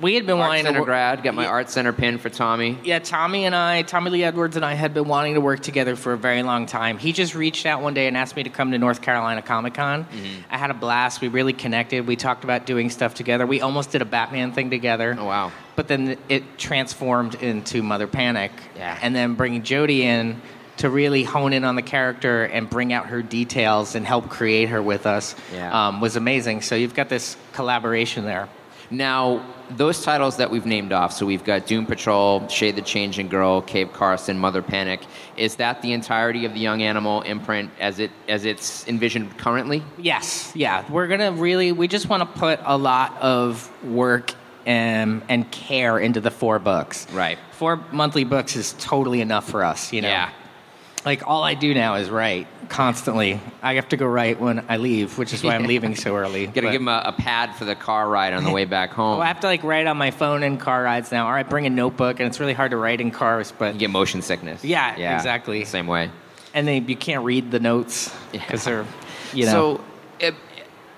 we 0.00 0.14
had 0.14 0.26
been 0.26 0.38
Art 0.38 0.48
wanting 0.48 0.64
Center 0.64 0.76
to 0.78 0.80
work, 0.82 0.86
grad, 0.86 1.22
got 1.22 1.34
my 1.34 1.42
Yeah. 1.44 1.48
Art 1.50 1.70
Center 1.70 1.92
pin 1.92 2.18
for 2.18 2.28
Tommy. 2.30 2.78
Yeah, 2.84 2.98
Tommy 2.98 3.44
and 3.44 3.54
I, 3.54 3.82
Tommy 3.82 4.10
Lee 4.10 4.24
Edwards 4.24 4.56
and 4.56 4.64
I 4.64 4.74
had 4.74 4.94
been 4.94 5.06
wanting 5.08 5.34
to 5.34 5.40
work 5.40 5.60
together 5.60 5.96
for 5.96 6.12
a 6.12 6.16
very 6.18 6.42
long 6.42 6.66
time. 6.66 6.98
He 6.98 7.12
just 7.12 7.34
reached 7.34 7.66
out 7.66 7.82
one 7.82 7.94
day 7.94 8.06
and 8.06 8.16
asked 8.16 8.36
me 8.36 8.42
to 8.44 8.50
come 8.50 8.70
to 8.72 8.78
North 8.78 9.02
Carolina 9.02 9.42
Comic 9.42 9.74
Con. 9.74 10.04
Mm-hmm. 10.04 10.42
I 10.50 10.58
had 10.58 10.70
a 10.70 10.74
blast. 10.74 11.20
We 11.20 11.28
really 11.28 11.52
connected. 11.52 12.06
We 12.06 12.16
talked 12.16 12.44
about 12.44 12.66
doing 12.66 12.90
stuff 12.90 13.14
together. 13.14 13.46
We 13.46 13.60
almost 13.60 13.90
did 13.90 14.02
a 14.02 14.06
Batman 14.06 14.52
thing 14.52 14.70
together. 14.70 15.16
Oh, 15.18 15.24
wow. 15.24 15.52
But 15.76 15.88
then 15.88 16.16
it 16.28 16.58
transformed 16.58 17.34
into 17.36 17.82
Mother 17.82 18.06
Panic. 18.06 18.52
Yeah. 18.76 18.98
And 19.00 19.14
then 19.14 19.34
bringing 19.34 19.62
Jody 19.62 20.02
in 20.04 20.40
to 20.78 20.88
really 20.88 21.24
hone 21.24 21.52
in 21.52 21.64
on 21.64 21.74
the 21.74 21.82
character 21.82 22.44
and 22.44 22.70
bring 22.70 22.92
out 22.92 23.06
her 23.06 23.20
details 23.20 23.96
and 23.96 24.06
help 24.06 24.28
create 24.28 24.68
her 24.68 24.80
with 24.80 25.06
us 25.06 25.34
Yeah. 25.52 25.88
um, 25.88 26.00
was 26.00 26.14
amazing. 26.14 26.62
So 26.62 26.76
you've 26.76 26.94
got 26.94 27.08
this 27.08 27.36
collaboration 27.52 28.24
there. 28.24 28.48
Now, 28.90 29.44
those 29.70 30.02
titles 30.02 30.38
that 30.38 30.50
we've 30.50 30.64
named 30.64 30.92
off, 30.92 31.12
so 31.12 31.26
we've 31.26 31.44
got 31.44 31.66
Doom 31.66 31.84
Patrol, 31.84 32.48
Shade 32.48 32.76
the 32.76 32.82
Changing 32.82 33.28
Girl, 33.28 33.60
Cave 33.60 33.92
Carson, 33.92 34.38
Mother 34.38 34.62
Panic. 34.62 35.00
Is 35.36 35.56
that 35.56 35.82
the 35.82 35.92
entirety 35.92 36.46
of 36.46 36.54
the 36.54 36.60
Young 36.60 36.82
Animal 36.82 37.20
imprint 37.22 37.70
as 37.78 37.98
it 37.98 38.10
as 38.28 38.44
it's 38.44 38.88
envisioned 38.88 39.36
currently? 39.36 39.82
Yes, 39.98 40.52
yeah. 40.54 40.90
We're 40.90 41.06
gonna 41.06 41.32
really, 41.32 41.72
we 41.72 41.86
just 41.86 42.08
want 42.08 42.22
to 42.22 42.38
put 42.38 42.60
a 42.64 42.78
lot 42.78 43.16
of 43.20 43.70
work 43.84 44.34
and, 44.68 45.22
and 45.28 45.50
care 45.50 45.98
into 45.98 46.20
the 46.20 46.30
four 46.30 46.58
books. 46.58 47.10
Right. 47.12 47.38
Four 47.52 47.76
monthly 47.90 48.24
books 48.24 48.54
is 48.54 48.74
totally 48.78 49.20
enough 49.20 49.48
for 49.48 49.64
us, 49.64 49.92
you 49.92 50.02
know? 50.02 50.08
Yeah. 50.08 50.30
Like, 51.04 51.26
all 51.26 51.42
I 51.42 51.54
do 51.54 51.72
now 51.74 51.94
is 51.94 52.10
write. 52.10 52.46
constantly. 52.68 53.40
I 53.62 53.74
have 53.74 53.88
to 53.90 53.96
go 53.96 54.06
write 54.06 54.40
when 54.40 54.64
I 54.68 54.76
leave, 54.76 55.16
which 55.16 55.32
is 55.32 55.42
why 55.42 55.54
I'm 55.54 55.64
leaving 55.64 55.94
so 55.96 56.14
early. 56.16 56.46
Got 56.48 56.62
to 56.62 56.70
give 56.70 56.80
him 56.82 56.88
a, 56.88 57.02
a 57.06 57.12
pad 57.12 57.54
for 57.54 57.64
the 57.64 57.74
car 57.74 58.08
ride 58.08 58.34
on 58.34 58.44
the 58.44 58.50
way 58.50 58.64
back 58.66 58.90
home. 58.90 59.08
Well, 59.18 59.22
I 59.22 59.26
have 59.28 59.40
to 59.40 59.46
like 59.46 59.62
write 59.64 59.86
on 59.86 59.96
my 59.96 60.10
phone 60.10 60.42
in 60.42 60.58
car 60.58 60.82
rides 60.82 61.10
now, 61.10 61.28
or 61.28 61.32
I 61.32 61.44
bring 61.44 61.64
a 61.66 61.70
notebook, 61.70 62.20
and 62.20 62.26
it's 62.26 62.40
really 62.40 62.52
hard 62.52 62.72
to 62.72 62.76
write 62.76 63.00
in 63.00 63.10
cars. 63.10 63.52
But 63.56 63.74
You 63.74 63.80
get 63.80 63.90
motion 63.90 64.20
sickness. 64.22 64.62
Yeah, 64.64 65.16
exactly. 65.16 65.64
Same 65.64 65.86
way. 65.86 66.10
and 66.52 66.66
then 66.68 66.86
you 66.88 66.96
can't 66.96 67.24
read 67.24 67.50
the 67.50 67.60
notes 67.60 68.14
because 68.32 68.64
they're, 68.64 68.84
you 69.32 69.46
know. 69.46 69.52
So, 69.52 69.84
it, 70.20 70.34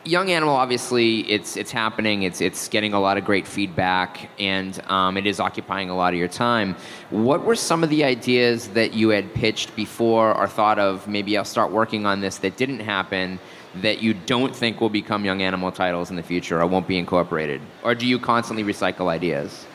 Young 0.04 0.30
Animal, 0.30 0.54
obviously, 0.54 1.30
it's 1.30 1.58
it's 1.58 1.70
happening. 1.70 2.22
It's 2.22 2.40
it's 2.40 2.68
getting 2.68 2.94
a 2.94 3.00
lot 3.00 3.18
of 3.18 3.24
great 3.24 3.46
feedback, 3.46 4.30
and 4.38 4.80
um, 4.90 5.18
it 5.18 5.26
is 5.26 5.40
occupying 5.40 5.90
a 5.90 5.96
lot 5.96 6.14
of 6.14 6.18
your 6.18 6.28
time. 6.28 6.74
What 7.10 7.44
were 7.44 7.54
some 7.54 7.84
of 7.84 7.90
the 7.90 8.04
ideas 8.04 8.68
that 8.68 8.94
you 8.94 9.10
had 9.10 9.34
pitched 9.34 9.76
before, 9.76 10.34
or 10.34 10.48
thought 10.48 10.78
of? 10.78 11.06
Maybe 11.06 11.36
I'll 11.36 11.44
start 11.44 11.70
working 11.70 12.06
on 12.06 12.20
this 12.20 12.38
that 12.38 12.56
didn't 12.56 12.80
happen. 12.80 13.38
That 13.82 14.02
you 14.02 14.14
don't 14.14 14.56
think 14.56 14.80
will 14.80 14.88
become 14.88 15.24
Young 15.24 15.42
Animal 15.42 15.70
titles 15.70 16.10
in 16.10 16.16
the 16.16 16.22
future, 16.22 16.60
or 16.60 16.66
won't 16.66 16.88
be 16.88 16.98
incorporated, 16.98 17.60
or 17.84 17.94
do 17.94 18.06
you 18.06 18.18
constantly 18.18 18.64
recycle 18.64 19.08
ideas? 19.08 19.66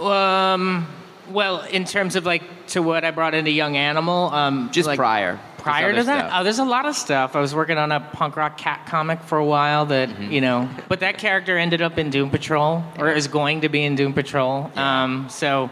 um, 0.00 0.86
well, 1.30 1.62
in 1.62 1.84
terms 1.84 2.16
of 2.16 2.26
like 2.26 2.42
to 2.68 2.82
what 2.82 3.04
I 3.04 3.10
brought 3.10 3.34
into 3.34 3.50
Young 3.50 3.76
Animal, 3.76 4.30
um, 4.30 4.70
Just 4.72 4.86
like, 4.86 4.98
prior. 4.98 5.38
Prior 5.64 5.92
to 5.94 6.02
that, 6.04 6.18
stuff. 6.28 6.32
oh, 6.34 6.44
there's 6.44 6.58
a 6.58 6.64
lot 6.64 6.86
of 6.86 6.94
stuff. 6.94 7.34
I 7.36 7.40
was 7.40 7.54
working 7.54 7.78
on 7.78 7.90
a 7.92 8.00
punk 8.00 8.36
rock 8.36 8.56
cat 8.56 8.86
comic 8.86 9.20
for 9.22 9.38
a 9.38 9.44
while 9.44 9.86
that 9.86 10.08
Mm-hmm. 10.08 10.30
you 10.32 10.40
know, 10.40 10.68
but 10.88 11.00
that 11.00 11.18
character 11.18 11.56
ended 11.58 11.82
up 11.82 11.98
in 11.98 12.10
Doom 12.10 12.30
Patrol, 12.30 12.84
or 12.98 13.10
is 13.10 13.28
going 13.28 13.62
to 13.62 13.68
be 13.68 13.82
in 13.84 13.94
Doom 13.96 14.12
Patrol. 14.12 14.70
Um, 14.76 15.28
so, 15.28 15.70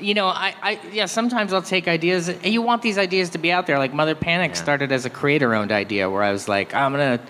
you 0.00 0.14
know, 0.14 0.26
I, 0.28 0.54
I 0.62 0.80
yeah, 0.92 1.06
sometimes 1.06 1.52
I'll 1.52 1.62
take 1.62 1.86
ideas, 1.88 2.28
and 2.28 2.46
you 2.46 2.62
want 2.62 2.82
these 2.82 2.98
ideas 2.98 3.30
to 3.30 3.38
be 3.38 3.52
out 3.52 3.66
there. 3.66 3.78
Like 3.78 3.92
Mother 3.92 4.14
Panic 4.14 4.52
Yeah. 4.52 4.62
started 4.62 4.92
as 4.92 5.04
a 5.04 5.10
creator-owned 5.10 5.72
idea, 5.72 6.08
where 6.10 6.22
I 6.22 6.32
was 6.32 6.48
like, 6.48 6.74
I'm 6.74 6.92
gonna. 6.92 7.20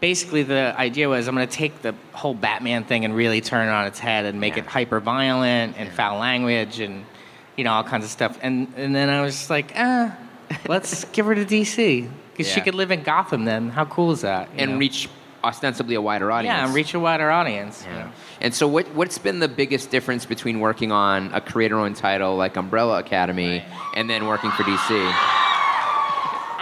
Basically, 0.00 0.44
the 0.44 0.74
idea 0.78 1.08
was 1.08 1.26
I'm 1.26 1.34
going 1.34 1.48
to 1.48 1.52
take 1.52 1.82
the 1.82 1.92
whole 2.12 2.32
Batman 2.34 2.84
thing 2.84 3.04
and 3.04 3.16
really 3.16 3.40
turn 3.40 3.66
it 3.66 3.72
on 3.72 3.84
its 3.86 3.98
head 3.98 4.26
and 4.26 4.38
make 4.40 4.54
Yeah. 4.54 4.62
it 4.62 4.66
hyper 4.68 5.00
violent 5.00 5.74
and 5.76 5.90
foul 5.90 6.20
language 6.20 6.78
and 6.78 7.04
you 7.56 7.64
know 7.64 7.72
all 7.72 7.82
kinds 7.82 8.04
of 8.04 8.10
stuff. 8.12 8.38
And 8.40 8.72
and 8.76 8.94
then 8.94 9.08
I 9.08 9.22
was 9.22 9.34
just 9.34 9.50
like, 9.50 9.72
ah, 9.74 10.16
let's 10.68 11.04
give 11.06 11.26
her 11.26 11.34
to 11.34 11.44
DC 11.44 12.08
because 12.32 12.50
she 12.52 12.60
could 12.60 12.74
live 12.74 12.90
in 12.90 13.02
Gotham. 13.02 13.44
Then 13.44 13.68
how 13.70 13.84
cool 13.84 14.12
is 14.12 14.20
that? 14.22 14.48
and 14.56 14.72
know? 14.72 14.78
reach 14.78 15.08
ostensibly 15.44 15.94
a 15.94 16.00
wider 16.00 16.32
audience. 16.32 16.56
yeah, 16.56 16.64
and 16.66 16.74
reach 16.74 16.94
a 16.94 17.00
wider 17.00 17.30
audience. 17.30 17.84
you 17.86 17.92
Yeah. 17.92 18.04
know. 18.04 18.10
And 18.40 18.54
so, 18.54 18.66
what, 18.68 18.86
what's 18.94 19.18
been 19.18 19.38
the 19.40 19.48
biggest 19.48 19.90
difference 19.90 20.24
between 20.26 20.60
working 20.60 20.92
on 20.92 21.32
a 21.32 21.40
creator-owned 21.40 21.96
title 21.96 22.36
like 22.36 22.56
Umbrella 22.56 22.98
Academy 23.00 23.64
and 23.96 24.08
then 24.08 24.26
working 24.26 24.50
for 24.52 24.62
DC? 24.62 25.12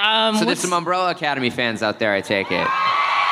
Um, 0.03 0.37
So 0.37 0.45
there's 0.45 0.59
some 0.61 0.73
Umbrella 0.73 1.11
Academy 1.11 1.51
fans 1.51 1.83
out 1.83 1.99
there, 1.99 2.13
I 2.13 2.21
take 2.21 2.51
it. 2.51 2.67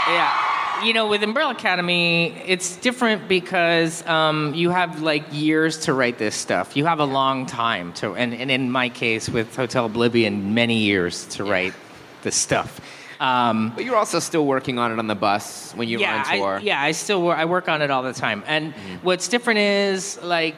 Yeah. 0.08 0.40
You 0.82 0.92
know, 0.92 1.06
with 1.06 1.22
Umbrella 1.22 1.52
Academy, 1.52 2.32
it's 2.46 2.76
different 2.76 3.28
because 3.28 4.04
um, 4.06 4.54
you 4.54 4.70
have 4.70 5.02
like 5.02 5.24
years 5.32 5.78
to 5.80 5.92
write 5.92 6.18
this 6.18 6.34
stuff. 6.34 6.76
You 6.76 6.84
have 6.86 6.98
a 6.98 7.04
long 7.04 7.46
time 7.46 7.92
to, 7.94 8.14
and, 8.14 8.34
and 8.34 8.50
in 8.50 8.70
my 8.70 8.88
case 8.88 9.28
with 9.28 9.54
Hotel 9.54 9.86
Oblivion, 9.86 10.52
many 10.52 10.78
years 10.78 11.26
to 11.28 11.44
write 11.44 11.74
the 12.22 12.30
stuff. 12.30 12.80
Um, 13.20 13.72
But 13.74 13.84
you're 13.84 13.96
also 13.96 14.18
still 14.18 14.44
working 14.44 14.78
on 14.78 14.92
it 14.92 14.98
on 14.98 15.06
the 15.06 15.14
bus 15.14 15.72
when 15.74 15.88
you 15.88 16.00
yeah, 16.00 16.24
on 16.28 16.38
tour. 16.38 16.56
I, 16.56 16.60
yeah, 16.60 16.82
I 16.82 16.92
still 16.92 17.22
wor- 17.22 17.36
I 17.36 17.44
work 17.44 17.68
on 17.68 17.80
it 17.80 17.90
all 17.90 18.02
the 18.02 18.12
time. 18.12 18.42
And 18.46 18.74
what's 19.02 19.28
different 19.28 19.60
is 19.60 20.20
like, 20.22 20.56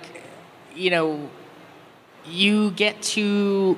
you 0.75 0.91
know, 0.91 1.29
you 2.27 2.71
get 2.73 3.01
to. 3.03 3.77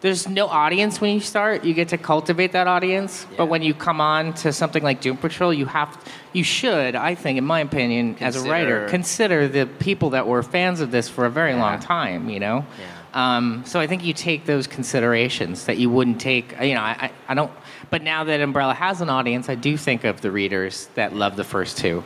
There's 0.00 0.28
no 0.28 0.46
audience 0.46 1.00
when 1.00 1.12
you 1.14 1.20
start. 1.20 1.64
You 1.64 1.74
get 1.74 1.88
to 1.88 1.98
cultivate 1.98 2.52
that 2.52 2.68
audience. 2.68 3.26
Yeah. 3.30 3.38
But 3.38 3.46
when 3.46 3.62
you 3.62 3.74
come 3.74 4.00
on 4.00 4.32
to 4.34 4.52
something 4.52 4.82
like 4.84 5.00
Doom 5.00 5.16
Patrol, 5.16 5.52
you 5.52 5.66
have, 5.66 5.98
you 6.32 6.44
should, 6.44 6.94
I 6.94 7.16
think, 7.16 7.36
in 7.36 7.44
my 7.44 7.60
opinion, 7.60 8.16
as 8.20 8.36
a 8.36 8.48
writer, 8.48 8.86
Consider- 8.88 9.48
consider 9.48 9.48
the 9.48 9.66
people 9.66 10.10
that 10.10 10.26
were 10.28 10.42
fans 10.44 10.80
of 10.80 10.92
this 10.92 11.08
for 11.08 11.24
a 11.26 11.30
very 11.30 11.52
Yeah. 11.52 11.62
long 11.62 11.80
time. 11.80 12.28
You 12.30 12.38
know. 12.40 12.64
Yeah. 12.78 12.86
Um, 13.14 13.62
so 13.66 13.80
I 13.80 13.86
think 13.88 14.04
you 14.04 14.12
take 14.12 14.44
those 14.44 14.66
considerations 14.68 15.64
that 15.64 15.78
you 15.78 15.90
wouldn't 15.90 16.20
take. 16.20 16.54
You 16.62 16.74
know, 16.74 16.82
I, 16.82 16.96
I, 17.06 17.10
I 17.28 17.34
don't. 17.34 17.50
But 17.90 18.02
now 18.02 18.22
that 18.24 18.40
Umbrella 18.40 18.74
has 18.74 19.00
an 19.00 19.08
audience, 19.10 19.48
I 19.48 19.54
do 19.56 19.76
think 19.76 20.04
of 20.04 20.20
the 20.20 20.30
readers 20.30 20.88
that 20.94 21.14
love 21.16 21.34
the 21.36 21.44
first 21.44 21.78
two. 21.78 22.04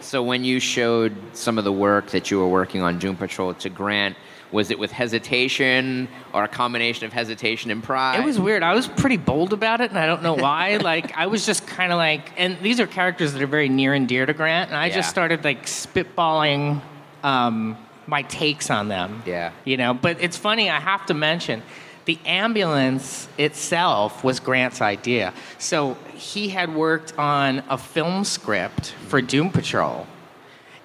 So 0.00 0.22
when 0.22 0.44
you 0.44 0.60
showed 0.60 1.16
some 1.32 1.58
of 1.58 1.64
the 1.64 1.72
work 1.72 2.10
that 2.12 2.30
you 2.30 2.38
were 2.38 2.48
working 2.48 2.80
on 2.80 2.98
Doom 2.98 3.16
Patrol 3.16 3.52
to 3.54 3.68
Grant, 3.68 4.16
was 4.52 4.70
it 4.70 4.78
with 4.78 4.92
hesitation 4.92 6.08
or 6.32 6.44
a 6.44 6.48
combination 6.48 7.06
of 7.06 7.12
hesitation 7.12 7.70
and 7.70 7.82
pride? 7.82 8.20
It 8.20 8.24
was 8.24 8.38
weird. 8.38 8.62
I 8.62 8.74
was 8.74 8.86
pretty 8.86 9.16
bold 9.16 9.52
about 9.52 9.80
it, 9.80 9.90
and 9.90 9.98
I 9.98 10.06
don't 10.06 10.22
know 10.22 10.34
why. 10.34 10.76
like, 10.82 11.16
I 11.16 11.26
was 11.26 11.44
just 11.46 11.66
kind 11.66 11.92
of 11.92 11.98
like, 11.98 12.32
and 12.36 12.58
these 12.60 12.80
are 12.80 12.86
characters 12.86 13.32
that 13.32 13.42
are 13.42 13.46
very 13.46 13.68
near 13.68 13.94
and 13.94 14.06
dear 14.08 14.26
to 14.26 14.32
Grant, 14.32 14.70
and 14.70 14.76
I 14.78 14.86
Yeah. 14.86 14.96
just 14.96 15.10
started 15.10 15.44
like 15.44 15.66
spitballing 15.66 16.80
um, 17.24 17.76
my 18.06 18.22
takes 18.22 18.70
on 18.70 18.88
them. 18.88 19.22
Yeah. 19.26 19.50
You 19.64 19.76
know, 19.76 19.94
but 19.94 20.18
it's 20.20 20.36
funny. 20.36 20.70
I 20.70 20.80
have 20.80 21.06
to 21.06 21.14
mention. 21.14 21.62
The 22.04 22.18
ambulance 22.24 23.26
itself 23.36 24.22
was 24.22 24.38
Grant's 24.38 24.80
idea. 24.80 25.34
So 25.58 25.94
he 26.14 26.48
had 26.50 26.72
worked 26.72 27.18
on 27.18 27.64
a 27.68 27.76
film 27.76 28.22
script 28.24 28.92
for 29.08 29.20
Doom 29.20 29.50
Patrol. 29.50 30.06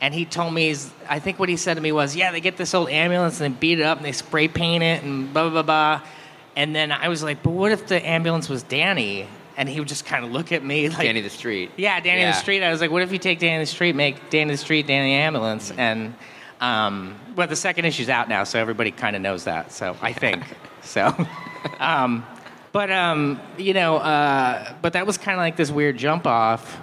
And 0.01 0.13
he 0.15 0.25
told 0.25 0.53
me, 0.53 0.69
he's, 0.69 0.91
I 1.07 1.19
think 1.19 1.37
what 1.37 1.47
he 1.47 1.57
said 1.57 1.75
to 1.75 1.81
me 1.81 1.91
was, 1.91 2.15
yeah, 2.15 2.31
they 2.31 2.41
get 2.41 2.57
this 2.57 2.73
old 2.73 2.89
ambulance 2.89 3.39
and 3.39 3.53
they 3.53 3.59
beat 3.59 3.79
it 3.79 3.83
up 3.83 3.97
and 3.97 4.05
they 4.05 4.11
spray 4.11 4.47
paint 4.47 4.83
it 4.83 5.03
and 5.03 5.31
blah, 5.31 5.43
blah, 5.43 5.61
blah, 5.61 5.99
blah. 5.99 6.07
And 6.55 6.75
then 6.75 6.91
I 6.91 7.07
was 7.07 7.21
like, 7.21 7.43
but 7.43 7.51
what 7.51 7.71
if 7.71 7.85
the 7.87 8.05
ambulance 8.05 8.49
was 8.49 8.63
Danny? 8.63 9.27
And 9.57 9.69
he 9.69 9.79
would 9.79 9.87
just 9.87 10.05
kind 10.05 10.25
of 10.25 10.31
look 10.31 10.51
at 10.51 10.63
me 10.63 10.89
like, 10.89 10.97
Danny 11.05 11.21
the 11.21 11.29
Street. 11.29 11.69
yeah, 11.77 11.99
Danny 11.99 12.21
Yeah. 12.21 12.31
the 12.31 12.37
Street. 12.37 12.63
I 12.63 12.71
was 12.71 12.81
like, 12.81 12.89
what 12.89 13.03
if 13.03 13.11
you 13.11 13.19
take 13.19 13.37
Danny 13.37 13.61
the 13.63 13.67
Street, 13.67 13.95
make 13.95 14.31
Danny 14.31 14.51
the 14.51 14.57
Street, 14.57 14.87
Danny 14.87 15.11
the 15.11 15.21
Ambulance? 15.21 15.69
Mm-hmm. 15.69 15.79
And, 15.79 16.15
um, 16.61 17.15
well, 17.35 17.47
the 17.47 17.55
second 17.55 17.85
issue's 17.85 18.09
out 18.09 18.27
now, 18.27 18.43
so 18.43 18.59
everybody 18.59 18.89
kind 18.91 19.15
of 19.15 19.21
knows 19.21 19.43
that. 19.43 19.71
So 19.71 19.95
I 20.01 20.13
think. 20.13 20.43
so. 20.81 21.13
Um, 21.79 22.25
but, 22.71 22.89
um, 22.89 23.39
you 23.57 23.73
know, 23.75 23.97
uh, 23.97 24.73
but 24.81 24.93
that 24.93 25.05
was 25.05 25.17
kind 25.19 25.35
of 25.35 25.39
like 25.39 25.57
this 25.57 25.69
weird 25.69 25.97
jump 25.97 26.25
off. 26.25 26.79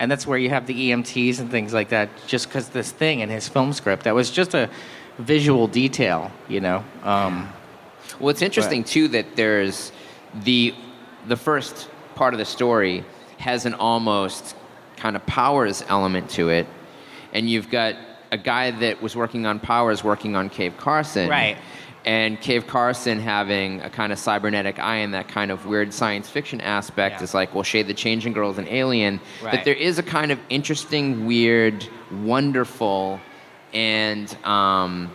And 0.00 0.10
that's 0.10 0.26
where 0.26 0.38
you 0.38 0.48
have 0.48 0.66
the 0.66 0.90
EMTs 0.90 1.38
and 1.38 1.50
things 1.50 1.72
like 1.72 1.90
that, 1.90 2.08
just 2.26 2.48
because 2.48 2.70
this 2.70 2.90
thing 2.90 3.20
in 3.20 3.28
his 3.28 3.46
film 3.48 3.72
script 3.74 4.04
that 4.04 4.14
was 4.14 4.30
just 4.30 4.54
a 4.54 4.68
visual 5.18 5.68
detail, 5.68 6.32
you 6.48 6.60
know. 6.60 6.82
Um, 7.04 7.48
Well, 8.18 8.30
it's 8.30 8.42
interesting 8.42 8.82
too 8.82 9.08
that 9.08 9.36
there's 9.36 9.92
the 10.44 10.74
the 11.28 11.36
first 11.36 11.88
part 12.14 12.32
of 12.34 12.38
the 12.38 12.44
story 12.46 13.04
has 13.38 13.66
an 13.66 13.74
almost 13.74 14.56
kind 14.96 15.16
of 15.16 15.24
powers 15.26 15.84
element 15.88 16.30
to 16.30 16.48
it, 16.48 16.66
and 17.34 17.48
you've 17.48 17.70
got 17.70 17.94
a 18.32 18.38
guy 18.38 18.70
that 18.70 19.02
was 19.02 19.14
working 19.14 19.44
on 19.44 19.60
powers 19.60 20.02
working 20.02 20.34
on 20.34 20.48
Cave 20.48 20.74
Carson, 20.78 21.28
Right. 21.28 21.56
And 22.04 22.40
Cave 22.40 22.66
Carson 22.66 23.20
having 23.20 23.82
a 23.82 23.90
kind 23.90 24.10
of 24.12 24.18
cybernetic 24.18 24.78
eye 24.78 24.96
and 24.96 25.12
that 25.12 25.28
kind 25.28 25.50
of 25.50 25.66
weird 25.66 25.92
science 25.92 26.28
fiction 26.30 26.60
aspect 26.62 27.16
Yeah. 27.18 27.24
is 27.24 27.34
like, 27.34 27.54
well, 27.54 27.62
Shay 27.62 27.82
the 27.82 27.92
Changing 27.94 28.32
Girl 28.32 28.50
is 28.50 28.56
an 28.58 28.68
alien. 28.68 29.20
But 29.42 29.46
Right. 29.46 29.64
there 29.64 29.74
is 29.74 29.98
a 29.98 30.02
kind 30.02 30.32
of 30.32 30.38
interesting, 30.48 31.26
weird, 31.26 31.86
wonderful, 32.24 33.20
and 33.74 34.34
um, 34.46 35.10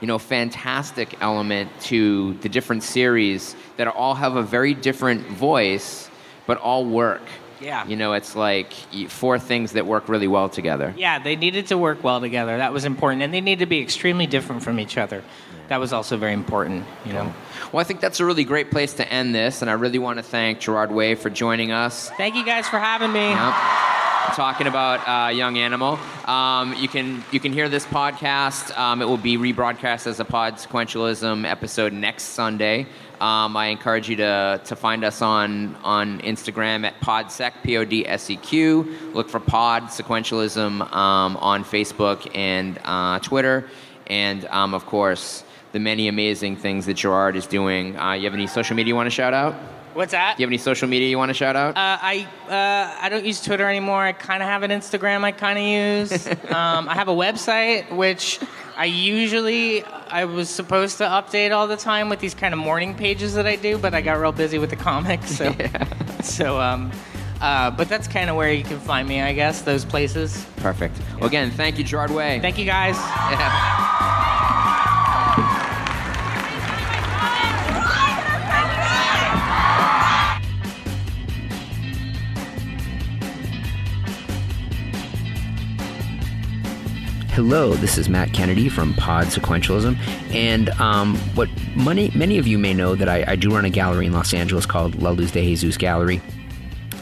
you 0.00 0.06
know, 0.08 0.18
fantastic 0.18 1.16
element 1.20 1.70
to 1.82 2.34
the 2.42 2.48
different 2.48 2.82
series 2.82 3.54
that 3.76 3.86
all 3.86 4.14
have 4.14 4.36
a 4.36 4.42
very 4.42 4.74
different 4.74 5.26
voice, 5.28 6.10
but 6.46 6.58
all 6.58 6.84
work. 6.84 7.22
Yeah. 7.60 7.86
You 7.86 7.96
know, 7.96 8.12
it's 8.12 8.36
like 8.36 8.72
four 9.08 9.38
things 9.38 9.72
that 9.72 9.86
work 9.86 10.08
really 10.08 10.28
well 10.28 10.48
together. 10.48 10.94
Yeah, 10.96 11.18
they 11.18 11.36
needed 11.36 11.68
to 11.68 11.78
work 11.78 12.04
well 12.04 12.20
together. 12.20 12.56
That 12.56 12.72
was 12.72 12.84
important, 12.84 13.22
and 13.22 13.32
they 13.32 13.40
needed 13.40 13.60
to 13.60 13.66
be 13.66 13.80
extremely 13.80 14.26
different 14.26 14.62
from 14.62 14.78
each 14.78 14.98
other. 14.98 15.22
That 15.68 15.80
was 15.80 15.92
also 15.92 16.16
very 16.16 16.32
important. 16.32 16.84
You 17.04 17.12
know. 17.14 17.34
Well, 17.72 17.80
I 17.80 17.84
think 17.84 18.00
that's 18.00 18.20
a 18.20 18.24
really 18.24 18.44
great 18.44 18.70
place 18.70 18.94
to 18.94 19.12
end 19.12 19.34
this, 19.34 19.62
and 19.62 19.70
I 19.70 19.74
really 19.74 19.98
want 19.98 20.18
to 20.18 20.22
thank 20.22 20.60
Gerard 20.60 20.92
Way 20.92 21.14
for 21.14 21.30
joining 21.30 21.72
us. 21.72 22.10
Thank 22.10 22.36
you 22.36 22.44
guys 22.44 22.68
for 22.68 22.78
having 22.78 23.12
me. 23.12 23.30
Yep. 23.30 24.02
Talking 24.34 24.66
about 24.66 25.06
uh, 25.06 25.30
Young 25.30 25.56
Animal, 25.56 25.98
um, 26.26 26.74
you 26.74 26.88
can 26.88 27.24
you 27.32 27.40
can 27.40 27.52
hear 27.52 27.68
this 27.68 27.86
podcast. 27.86 28.76
Um, 28.76 29.00
it 29.00 29.06
will 29.06 29.16
be 29.16 29.38
rebroadcast 29.38 30.06
as 30.06 30.20
a 30.20 30.24
Pod 30.24 30.54
Sequentialism 30.54 31.48
episode 31.48 31.92
next 31.92 32.24
Sunday. 32.24 32.86
Um, 33.20 33.56
I 33.56 33.66
encourage 33.66 34.10
you 34.10 34.16
to 34.16 34.60
to 34.64 34.76
find 34.76 35.04
us 35.04 35.22
on 35.22 35.74
on 35.76 36.20
Instagram 36.20 36.84
at 36.84 37.00
PodSeq 37.00 37.62
P 37.62 37.76
O 37.78 37.84
D 37.84 38.06
S 38.06 38.28
E 38.28 38.36
Q. 38.36 38.98
Look 39.14 39.30
for 39.30 39.40
Pod 39.40 39.84
Sequentialism 39.84 40.92
um, 40.92 41.36
on 41.38 41.64
Facebook 41.64 42.30
and 42.34 42.78
uh, 42.84 43.18
Twitter, 43.20 43.70
and 44.08 44.44
um, 44.46 44.74
of 44.74 44.84
course 44.86 45.44
the 45.72 45.78
many 45.78 46.08
amazing 46.08 46.56
things 46.56 46.84
that 46.86 46.94
Gerard 46.94 47.36
is 47.36 47.46
doing. 47.46 47.98
Uh, 47.98 48.12
you 48.12 48.24
have 48.24 48.34
any 48.34 48.46
social 48.46 48.76
media 48.76 48.90
you 48.90 48.96
want 48.96 49.06
to 49.06 49.10
shout 49.10 49.32
out? 49.32 49.54
What's 49.96 50.12
that? 50.12 50.36
Do 50.36 50.42
you 50.42 50.46
have 50.46 50.50
any 50.50 50.58
social 50.58 50.88
media 50.88 51.08
you 51.08 51.16
want 51.16 51.30
to 51.30 51.34
shout 51.34 51.56
out? 51.56 51.70
Uh, 51.70 51.98
I 52.02 52.28
uh, 52.48 53.02
I 53.02 53.08
don't 53.08 53.24
use 53.24 53.42
Twitter 53.42 53.66
anymore. 53.66 54.02
I 54.02 54.12
kind 54.12 54.42
of 54.42 54.48
have 54.48 54.62
an 54.62 54.70
Instagram. 54.70 55.24
I 55.24 55.32
kind 55.32 55.58
of 55.58 55.64
use. 55.64 56.26
um, 56.54 56.86
I 56.88 56.94
have 56.94 57.08
a 57.08 57.14
website 57.14 57.90
which 57.96 58.38
I 58.76 58.84
usually 58.84 59.84
I 59.84 60.26
was 60.26 60.50
supposed 60.50 60.98
to 60.98 61.04
update 61.04 61.52
all 61.52 61.66
the 61.66 61.78
time 61.78 62.10
with 62.10 62.20
these 62.20 62.34
kind 62.34 62.52
of 62.52 62.60
morning 62.60 62.94
pages 62.94 63.34
that 63.34 63.46
I 63.46 63.56
do, 63.56 63.78
but 63.78 63.94
I 63.94 64.02
got 64.02 64.20
real 64.20 64.32
busy 64.32 64.58
with 64.58 64.68
the 64.68 64.76
comics. 64.76 65.34
So, 65.34 65.56
so 66.22 66.60
um, 66.60 66.92
uh, 67.40 67.70
but 67.70 67.88
that's 67.88 68.06
kind 68.06 68.28
of 68.28 68.36
where 68.36 68.52
you 68.52 68.64
can 68.64 68.78
find 68.78 69.08
me, 69.08 69.22
I 69.22 69.32
guess. 69.32 69.62
Those 69.62 69.86
places. 69.86 70.44
Perfect. 70.56 70.98
Well, 71.16 71.26
again, 71.26 71.50
thank 71.50 71.78
you, 71.78 71.84
Gerard 71.84 72.10
Way. 72.10 72.38
Thank 72.40 72.58
you, 72.58 72.66
guys. 72.66 72.96
Hello, 87.36 87.74
this 87.74 87.98
is 87.98 88.08
Matt 88.08 88.32
Kennedy 88.32 88.70
from 88.70 88.94
Pod 88.94 89.26
Sequentialism, 89.26 89.94
and 90.34 90.70
um, 90.80 91.16
what 91.34 91.50
many 91.76 92.10
many 92.14 92.38
of 92.38 92.46
you 92.46 92.56
may 92.56 92.72
know 92.72 92.94
that 92.94 93.10
I, 93.10 93.32
I 93.32 93.36
do 93.36 93.50
run 93.50 93.66
a 93.66 93.68
gallery 93.68 94.06
in 94.06 94.14
Los 94.14 94.32
Angeles 94.32 94.64
called 94.64 95.02
La 95.02 95.10
Luz 95.10 95.32
de 95.32 95.44
Jesus 95.44 95.76
Gallery. 95.76 96.22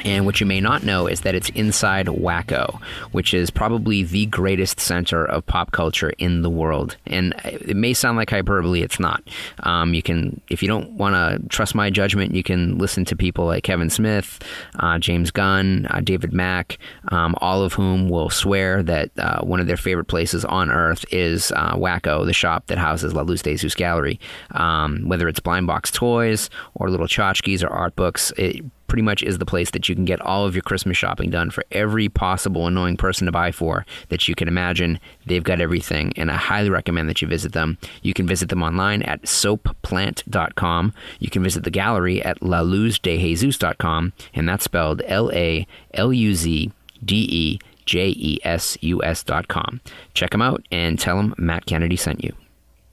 And 0.05 0.27
what 0.27 0.41
you 0.41 0.47
may 0.47 0.61
not 0.61 0.83
know 0.83 1.07
is 1.07 1.23
that 1.23 1.35
it's 1.35 1.49
inside 1.51 2.07
Wacko, 2.07 2.81
which 3.13 3.33
is 3.33 3.51
probably 3.51 4.03
the 4.03 4.27
greatest 4.27 4.79
center 4.79 5.25
of 5.25 5.47
pop 5.47 5.73
culture 5.73 6.13
in 6.19 6.43
the 6.43 6.51
world. 6.51 6.97
And 7.07 7.35
it 7.45 7.77
may 7.77 7.95
sound 7.95 8.19
like 8.19 8.31
hyperbole, 8.31 8.83
it's 8.83 9.01
not. 9.01 9.23
Um, 9.61 9.95
you 9.95 10.03
can, 10.03 10.41
if 10.51 10.63
you 10.63 10.69
don't 10.69 10.91
want 10.93 11.15
to 11.15 11.49
trust 11.49 11.75
my 11.75 11.89
judgment, 11.89 12.35
you 12.35 12.43
can 12.43 12.77
listen 12.77 13.05
to 13.07 13.17
people 13.17 13.47
like 13.47 13.65
Kevin 13.65 13.89
Smith, 13.89 14.41
uh, 14.79 14.99
James 14.99 15.31
Gunn, 15.31 15.87
uh, 15.91 16.01
David 16.01 16.33
Mack, 16.33 16.79
um, 17.09 17.35
all 17.41 17.63
of 17.63 17.73
whom 17.73 18.09
will 18.11 18.31
swear 18.31 18.83
that 18.83 19.11
uh, 19.19 19.41
one 19.41 19.61
of 19.61 19.67
their 19.67 19.77
favorite 19.77 20.07
places 20.07 20.45
on 20.45 20.71
earth 20.71 21.05
is 21.11 21.51
uh, 21.53 21.75
Wacko, 21.77 22.27
the 22.27 22.33
shop 22.33 22.67
that 22.67 22.79
houses 22.79 23.15
La 23.15 23.23
Luz 23.23 23.41
de 23.41 23.55
Jesus 23.55 23.75
Gallery. 23.75 24.21
Um, 24.51 25.09
whether 25.09 25.29
it's 25.29 25.41
blind 25.41 25.67
box 25.67 25.91
toys 25.91 26.51
or 26.75 26.91
little 26.91 27.07
tchotchkes 27.07 27.63
or 27.63 27.69
art 27.69 27.95
books, 27.97 28.33
it 28.37 28.65
pretty 28.87 29.03
much 29.03 29.23
is 29.23 29.39
the 29.39 29.47
place 29.47 29.71
that 29.71 29.89
you 29.89 29.95
can 29.95 30.05
get 30.05 30.21
all 30.21 30.47
of 30.47 30.55
your 30.55 30.63
Christmas 30.63 30.97
shopping 30.97 31.31
done 31.31 31.51
for 31.51 31.65
every 31.73 32.09
possible 32.09 32.67
annoying 32.67 32.97
person 32.97 33.27
to 33.27 33.33
buy 33.33 33.51
for 33.53 33.85
that 34.09 34.29
you 34.29 34.35
can 34.35 34.49
imagine. 34.49 35.01
They've 35.27 35.43
got 35.43 35.61
everything, 35.61 36.13
and 36.17 36.31
I 36.31 36.37
highly 36.37 36.71
recommend 36.71 37.09
that 37.09 37.23
you 37.23 37.29
visit 37.29 37.53
them. 37.53 37.79
You 38.03 38.15
can 38.15 38.27
visit 38.27 38.49
them 38.49 38.63
online 38.63 39.03
at 39.03 39.23
soapplant.com. 39.23 40.95
You 41.19 41.31
can 41.31 41.43
visit 41.43 41.65
the 41.65 41.71
gallery 41.71 42.23
at 42.23 42.41
laluzdejesus.com, 42.41 44.13
and 44.35 44.49
that's 44.49 44.65
spelled 44.65 45.03
L 45.07 45.31
A 45.33 45.67
L 45.95 46.13
U 46.13 46.35
Z 46.35 46.73
D 47.05 47.17
E 47.31 47.59
J 47.87 48.09
E 48.17 48.39
S 48.45 48.79
U 48.81 49.03
S.com. 49.03 49.81
Check 50.15 50.31
them 50.31 50.43
out 50.43 50.65
and 50.71 50.99
tell 50.99 51.17
them 51.17 51.35
Matt 51.39 51.67
Kennedy 51.67 51.97
sent 51.97 52.25
you. 52.25 52.35